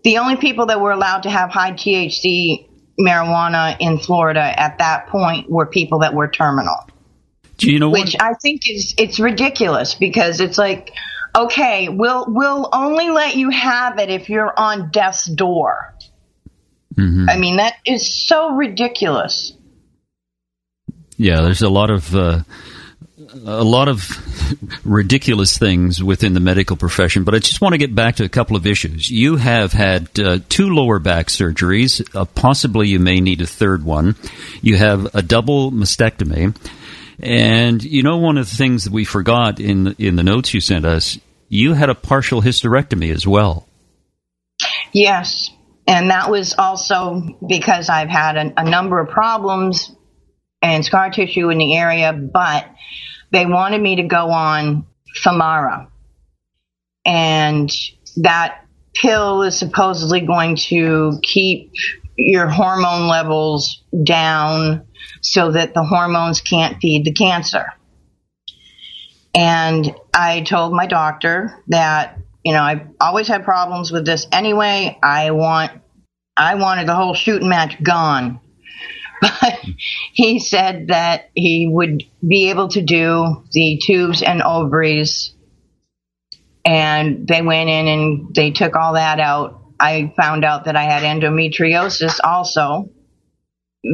The 0.04 0.18
only 0.18 0.36
people 0.36 0.66
that 0.66 0.80
were 0.80 0.92
allowed 0.92 1.22
to 1.22 1.30
have 1.30 1.50
high 1.50 1.72
THC 1.72 2.68
marijuana 2.98 3.76
in 3.80 3.98
Florida 3.98 4.40
at 4.40 4.78
that 4.78 5.08
point 5.08 5.50
were 5.50 5.66
people 5.66 6.00
that 6.00 6.14
were 6.14 6.28
terminal. 6.28 6.76
Do 7.56 7.72
you 7.72 7.78
know 7.78 7.88
what? 7.88 8.02
which 8.02 8.16
I 8.20 8.34
think 8.34 8.62
is 8.68 8.94
it's 8.98 9.18
ridiculous 9.18 9.94
because 9.94 10.40
it's 10.40 10.58
like, 10.58 10.90
okay, 11.34 11.88
we'll 11.88 12.26
we'll 12.28 12.68
only 12.72 13.10
let 13.10 13.36
you 13.36 13.50
have 13.50 13.98
it 13.98 14.10
if 14.10 14.28
you're 14.28 14.52
on 14.56 14.90
death's 14.90 15.24
door. 15.26 15.94
I 17.28 17.38
mean, 17.38 17.56
that 17.56 17.74
is 17.84 18.26
so 18.26 18.54
ridiculous. 18.54 19.52
Yeah, 21.16 21.40
there's 21.42 21.62
a 21.62 21.68
lot 21.68 21.90
of 21.90 22.14
uh, 22.14 22.40
a 23.44 23.64
lot 23.64 23.88
of 23.88 24.08
ridiculous 24.84 25.58
things 25.58 26.02
within 26.02 26.32
the 26.32 26.40
medical 26.40 26.76
profession, 26.76 27.24
but 27.24 27.34
I 27.34 27.38
just 27.38 27.60
want 27.60 27.74
to 27.74 27.78
get 27.78 27.94
back 27.94 28.16
to 28.16 28.24
a 28.24 28.28
couple 28.28 28.56
of 28.56 28.66
issues. 28.66 29.10
You 29.10 29.36
have 29.36 29.72
had 29.72 30.18
uh, 30.18 30.38
two 30.48 30.70
lower 30.70 30.98
back 30.98 31.26
surgeries, 31.26 32.04
uh, 32.16 32.24
possibly 32.24 32.88
you 32.88 32.98
may 32.98 33.20
need 33.20 33.40
a 33.40 33.46
third 33.46 33.84
one. 33.84 34.16
You 34.62 34.76
have 34.76 35.14
a 35.14 35.22
double 35.22 35.70
mastectomy, 35.70 36.56
and 37.20 37.82
you 37.82 38.02
know 38.02 38.16
one 38.16 38.38
of 38.38 38.48
the 38.48 38.56
things 38.56 38.84
that 38.84 38.92
we 38.92 39.04
forgot 39.04 39.60
in 39.60 39.94
in 39.98 40.16
the 40.16 40.22
notes 40.22 40.54
you 40.54 40.60
sent 40.60 40.84
us, 40.84 41.18
you 41.48 41.74
had 41.74 41.90
a 41.90 41.94
partial 41.94 42.40
hysterectomy 42.40 43.12
as 43.12 43.26
well. 43.26 43.68
Yes, 44.92 45.50
and 45.86 46.10
that 46.10 46.30
was 46.30 46.54
also 46.56 47.36
because 47.46 47.90
I've 47.90 48.08
had 48.08 48.36
a, 48.36 48.52
a 48.56 48.70
number 48.70 49.00
of 49.00 49.10
problems 49.10 49.92
and 50.62 50.82
scar 50.82 51.10
tissue 51.10 51.50
in 51.50 51.58
the 51.58 51.76
area, 51.76 52.12
but 52.12 52.66
they 53.34 53.46
wanted 53.46 53.82
me 53.82 53.96
to 53.96 54.04
go 54.04 54.30
on 54.30 54.86
Femara. 55.22 55.88
And 57.04 57.70
that 58.16 58.64
pill 58.94 59.42
is 59.42 59.58
supposedly 59.58 60.20
going 60.20 60.56
to 60.56 61.18
keep 61.22 61.72
your 62.16 62.46
hormone 62.46 63.08
levels 63.08 63.82
down 64.04 64.86
so 65.20 65.50
that 65.50 65.74
the 65.74 65.82
hormones 65.82 66.40
can't 66.40 66.80
feed 66.80 67.04
the 67.04 67.12
cancer. 67.12 67.66
And 69.34 69.92
I 70.14 70.42
told 70.42 70.72
my 70.72 70.86
doctor 70.86 71.60
that, 71.68 72.18
you 72.44 72.52
know, 72.52 72.62
I've 72.62 72.86
always 73.00 73.26
had 73.26 73.42
problems 73.42 73.90
with 73.90 74.06
this 74.06 74.28
anyway. 74.30 74.96
I 75.02 75.32
want, 75.32 75.72
I 76.36 76.54
wanted 76.54 76.86
the 76.86 76.94
whole 76.94 77.14
shooting 77.14 77.48
match 77.48 77.82
gone. 77.82 78.40
But 79.40 79.60
he 80.12 80.38
said 80.38 80.88
that 80.88 81.30
he 81.34 81.68
would 81.70 82.04
be 82.26 82.50
able 82.50 82.68
to 82.68 82.82
do 82.82 83.44
the 83.52 83.80
tubes 83.84 84.22
and 84.22 84.42
ovaries. 84.42 85.34
And 86.64 87.26
they 87.26 87.42
went 87.42 87.68
in 87.68 87.88
and 87.88 88.34
they 88.34 88.50
took 88.50 88.76
all 88.76 88.94
that 88.94 89.20
out. 89.20 89.60
I 89.78 90.12
found 90.16 90.44
out 90.44 90.64
that 90.64 90.76
I 90.76 90.84
had 90.84 91.02
endometriosis 91.02 92.20
also. 92.22 92.90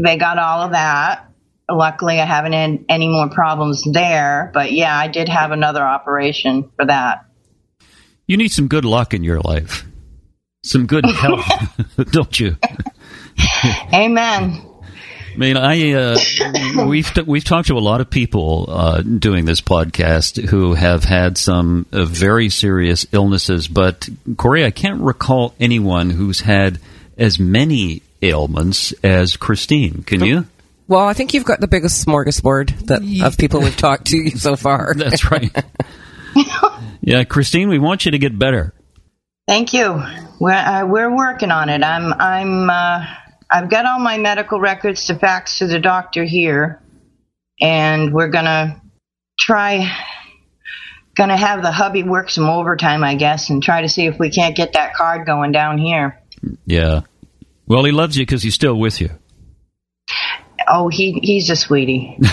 They 0.05 0.17
got 0.17 0.39
all 0.39 0.63
of 0.63 0.73
that. 0.73 1.27
Luckily, 1.69 2.21
I 2.21 2.27
haven't 2.27 2.53
had 2.53 2.85
any 2.89 3.09
more 3.09 3.29
problems 3.29 3.85
there. 3.85 4.51
But 4.53 4.73
yeah, 4.73 4.97
I 4.97 5.09
did 5.09 5.29
have 5.29 5.53
another 5.53 5.83
operation 5.83 6.71
for 6.77 6.87
that. 6.87 7.27
You 8.27 8.37
need 8.37 8.53
some 8.53 8.69
good 8.69 8.85
luck 8.85 9.15
in 9.15 9.25
your 9.25 9.41
life, 9.41 9.85
some 10.65 10.87
good 10.87 11.05
health, 11.15 11.47
don't 12.13 12.39
you? 12.39 12.57
Amen. 13.93 14.70
I 15.41 15.43
mean, 15.43 15.57
I 15.57 15.93
uh, 15.93 16.19
we've 16.87 17.11
t- 17.15 17.23
we've 17.23 17.45
talked 17.45 17.69
to 17.69 17.79
a 17.79 17.81
lot 17.81 18.03
of 18.03 18.11
people 18.11 18.67
uh, 18.69 19.01
doing 19.01 19.47
this 19.47 19.63
podcast 19.63 20.49
who 20.51 20.75
have 20.75 21.03
had 21.03 21.39
some 21.39 21.87
uh, 21.93 22.05
very 22.05 22.51
serious 22.51 23.07
illnesses, 23.11 23.67
but 23.67 24.07
Corey, 24.37 24.67
I 24.67 24.71
can't 24.71 25.01
recall 25.01 25.55
anyone 25.59 26.11
who's 26.11 26.41
had 26.41 26.79
as 27.17 27.39
many 27.39 28.03
ailments 28.21 28.93
as 29.03 29.39
Christine. 29.39 30.03
Can 30.03 30.23
you? 30.23 30.47
Well, 30.89 31.09
I 31.09 31.15
think 31.15 31.33
you've 31.33 31.47
got 31.47 31.61
the 31.61 31.69
biggest 31.69 32.07
smorgasbord 32.07 32.89
that 32.89 33.25
of 33.25 33.39
people 33.39 33.61
we've 33.61 33.75
talked 33.75 34.09
to 34.09 34.31
so 34.37 34.57
far. 34.57 34.93
That's 34.95 35.31
right. 35.31 35.51
yeah, 37.01 37.25
Christine, 37.25 37.71
we 37.71 37.79
want 37.79 38.05
you 38.05 38.11
to 38.11 38.19
get 38.19 38.39
better. 38.39 38.75
Thank 39.49 39.73
you. 39.73 40.03
We're 40.39 40.53
uh, 40.53 40.85
we're 40.87 41.17
working 41.17 41.51
on 41.51 41.71
it. 41.71 41.83
I'm 41.83 42.13
I'm 42.13 42.69
uh, 42.69 43.07
I've 43.51 43.69
got 43.69 43.85
all 43.85 43.99
my 43.99 44.19
medical 44.19 44.61
records 44.61 45.07
to 45.07 45.17
fax 45.17 45.59
to 45.59 45.67
the 45.67 45.81
doctor 45.81 46.25
here, 46.25 46.81
and 47.61 48.13
we're 48.13 48.29
gonna 48.29 48.81
try 49.39 49.91
gonna 51.17 51.37
have 51.37 51.63
the 51.63 51.73
hubby 51.73 52.05
work 52.05 52.31
some 52.31 52.49
overtime, 52.49 53.03
I 53.03 53.17
guess, 53.17 53.51
and 53.51 53.63
try 53.63 53.83
to 53.83 53.89
see 53.89 54.07
if 54.07 54.19
we 54.19 54.31
can't 54.31 54.57
get 54.57 54.75
that 54.75 54.95
card 54.95 55.27
going 55.27 55.53
down 55.53 55.79
here. 55.79 56.21
Yeah. 56.65 57.01
Well, 57.67 57.85
he 57.85 57.93
loves 57.93 58.17
you 58.17 58.25
because 58.25 58.43
he's 58.43 58.55
still 58.55 58.79
with 58.79 59.01
you. 59.01 59.11
Oh, 60.69 60.89
he 60.89 61.19
he's 61.23 61.51
a 61.51 61.57
sweetie. 61.57 62.19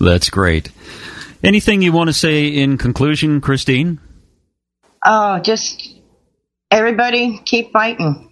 That's 0.00 0.30
great. 0.30 0.70
Anything 1.42 1.82
you 1.82 1.92
want 1.92 2.08
to 2.08 2.14
say 2.14 2.48
in 2.48 2.78
conclusion, 2.78 3.40
Christine? 3.40 3.98
Oh, 5.04 5.40
just 5.40 5.96
everybody 6.70 7.40
keep 7.44 7.72
fighting. 7.72 8.29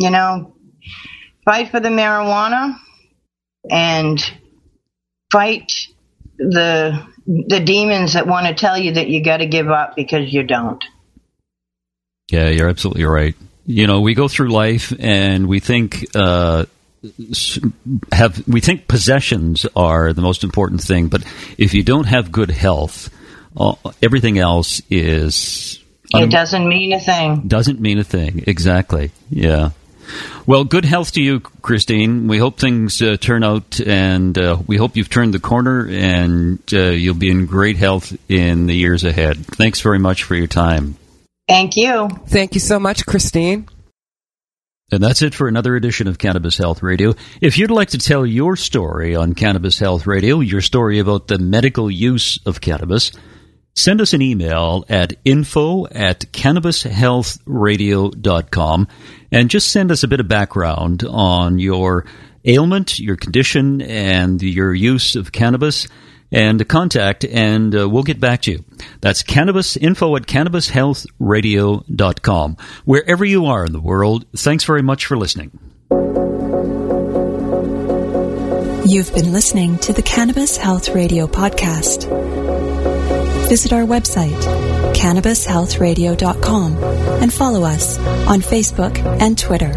You 0.00 0.10
know, 0.10 0.54
fight 1.44 1.70
for 1.70 1.80
the 1.80 1.88
marijuana 1.88 2.76
and 3.68 4.20
fight 5.32 5.72
the 6.38 7.04
the 7.26 7.60
demons 7.60 8.14
that 8.14 8.26
want 8.26 8.46
to 8.46 8.54
tell 8.54 8.78
you 8.78 8.92
that 8.94 9.08
you 9.08 9.22
got 9.22 9.38
to 9.38 9.46
give 9.46 9.68
up 9.68 9.96
because 9.96 10.32
you 10.32 10.44
don't. 10.44 10.82
Yeah, 12.30 12.48
you're 12.48 12.68
absolutely 12.68 13.04
right. 13.04 13.34
You 13.66 13.86
know, 13.86 14.00
we 14.00 14.14
go 14.14 14.28
through 14.28 14.50
life 14.50 14.92
and 14.98 15.46
we 15.46 15.60
think 15.60 16.06
uh, 16.14 16.66
have 18.12 18.46
we 18.48 18.60
think 18.60 18.88
possessions 18.88 19.66
are 19.76 20.12
the 20.12 20.22
most 20.22 20.44
important 20.44 20.80
thing, 20.82 21.08
but 21.08 21.24
if 21.58 21.74
you 21.74 21.82
don't 21.82 22.06
have 22.06 22.32
good 22.32 22.50
health, 22.50 23.10
uh, 23.56 23.74
everything 24.02 24.38
else 24.38 24.80
is 24.90 25.82
It 26.14 26.30
doesn't 26.30 26.68
mean 26.68 26.92
a 26.92 27.00
thing. 27.00 27.48
doesn't 27.48 27.80
mean 27.80 27.98
a 27.98 28.04
thing. 28.04 28.44
Exactly. 28.46 29.10
Yeah. 29.30 29.70
Well, 30.46 30.64
good 30.64 30.84
health 30.84 31.12
to 31.12 31.22
you, 31.22 31.40
Christine. 31.40 32.28
We 32.28 32.38
hope 32.38 32.58
things 32.58 33.02
uh, 33.02 33.16
turn 33.18 33.44
out, 33.44 33.80
and 33.80 34.36
uh, 34.38 34.58
we 34.66 34.76
hope 34.76 34.96
you've 34.96 35.10
turned 35.10 35.34
the 35.34 35.40
corner, 35.40 35.86
and 35.88 36.58
uh, 36.72 36.90
you'll 36.90 37.14
be 37.14 37.30
in 37.30 37.46
great 37.46 37.76
health 37.76 38.16
in 38.28 38.66
the 38.66 38.74
years 38.74 39.04
ahead. 39.04 39.46
Thanks 39.46 39.80
very 39.80 39.98
much 39.98 40.24
for 40.24 40.34
your 40.34 40.46
time. 40.46 40.96
Thank 41.48 41.76
you. 41.76 42.08
Thank 42.26 42.54
you 42.54 42.60
so 42.60 42.78
much, 42.78 43.06
Christine. 43.06 43.68
And 44.90 45.02
that's 45.02 45.20
it 45.20 45.34
for 45.34 45.48
another 45.48 45.76
edition 45.76 46.08
of 46.08 46.16
Cannabis 46.16 46.56
Health 46.56 46.82
Radio. 46.82 47.12
If 47.42 47.58
you'd 47.58 47.70
like 47.70 47.90
to 47.90 47.98
tell 47.98 48.24
your 48.24 48.56
story 48.56 49.14
on 49.14 49.34
Cannabis 49.34 49.78
Health 49.78 50.06
Radio, 50.06 50.40
your 50.40 50.62
story 50.62 50.98
about 50.98 51.28
the 51.28 51.38
medical 51.38 51.90
use 51.90 52.38
of 52.46 52.62
cannabis, 52.62 53.12
send 53.74 54.00
us 54.00 54.14
an 54.14 54.22
email 54.22 54.86
at 54.88 55.12
info 55.26 55.86
at 55.88 56.20
cannabishealthradio.com 56.32 58.88
and 59.30 59.50
just 59.50 59.70
send 59.70 59.90
us 59.90 60.02
a 60.02 60.08
bit 60.08 60.20
of 60.20 60.28
background 60.28 61.04
on 61.08 61.58
your 61.58 62.06
ailment, 62.44 62.98
your 62.98 63.16
condition, 63.16 63.80
and 63.82 64.42
your 64.42 64.74
use 64.74 65.14
of 65.16 65.32
cannabis 65.32 65.88
and 66.30 66.68
contact, 66.68 67.24
and 67.24 67.74
uh, 67.74 67.88
we'll 67.88 68.02
get 68.02 68.20
back 68.20 68.42
to 68.42 68.50
you. 68.52 68.62
That's 69.00 69.22
cannabis 69.22 69.78
info 69.78 70.14
at 70.16 70.26
cannabishealthradio.com. 70.26 72.56
Wherever 72.84 73.24
you 73.24 73.46
are 73.46 73.64
in 73.64 73.72
the 73.72 73.80
world, 73.80 74.26
thanks 74.36 74.64
very 74.64 74.82
much 74.82 75.06
for 75.06 75.16
listening. 75.16 75.58
You've 78.86 79.12
been 79.14 79.32
listening 79.32 79.78
to 79.80 79.92
the 79.92 80.02
Cannabis 80.02 80.56
Health 80.56 80.90
Radio 80.90 81.26
podcast. 81.26 82.06
Visit 83.48 83.72
our 83.72 83.82
website, 83.84 84.38
cannabishealthradio.com 84.98 86.76
and 87.22 87.32
follow 87.32 87.62
us 87.62 87.98
on 88.26 88.40
Facebook 88.40 88.98
and 89.20 89.38
Twitter. 89.38 89.72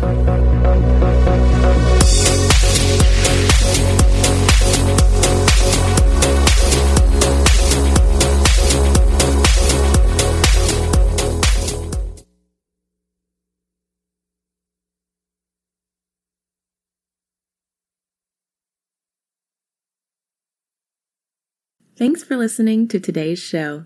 Thanks 21.95 22.23
for 22.23 22.35
listening 22.35 22.87
to 22.87 22.99
today's 22.99 23.37
show. 23.37 23.85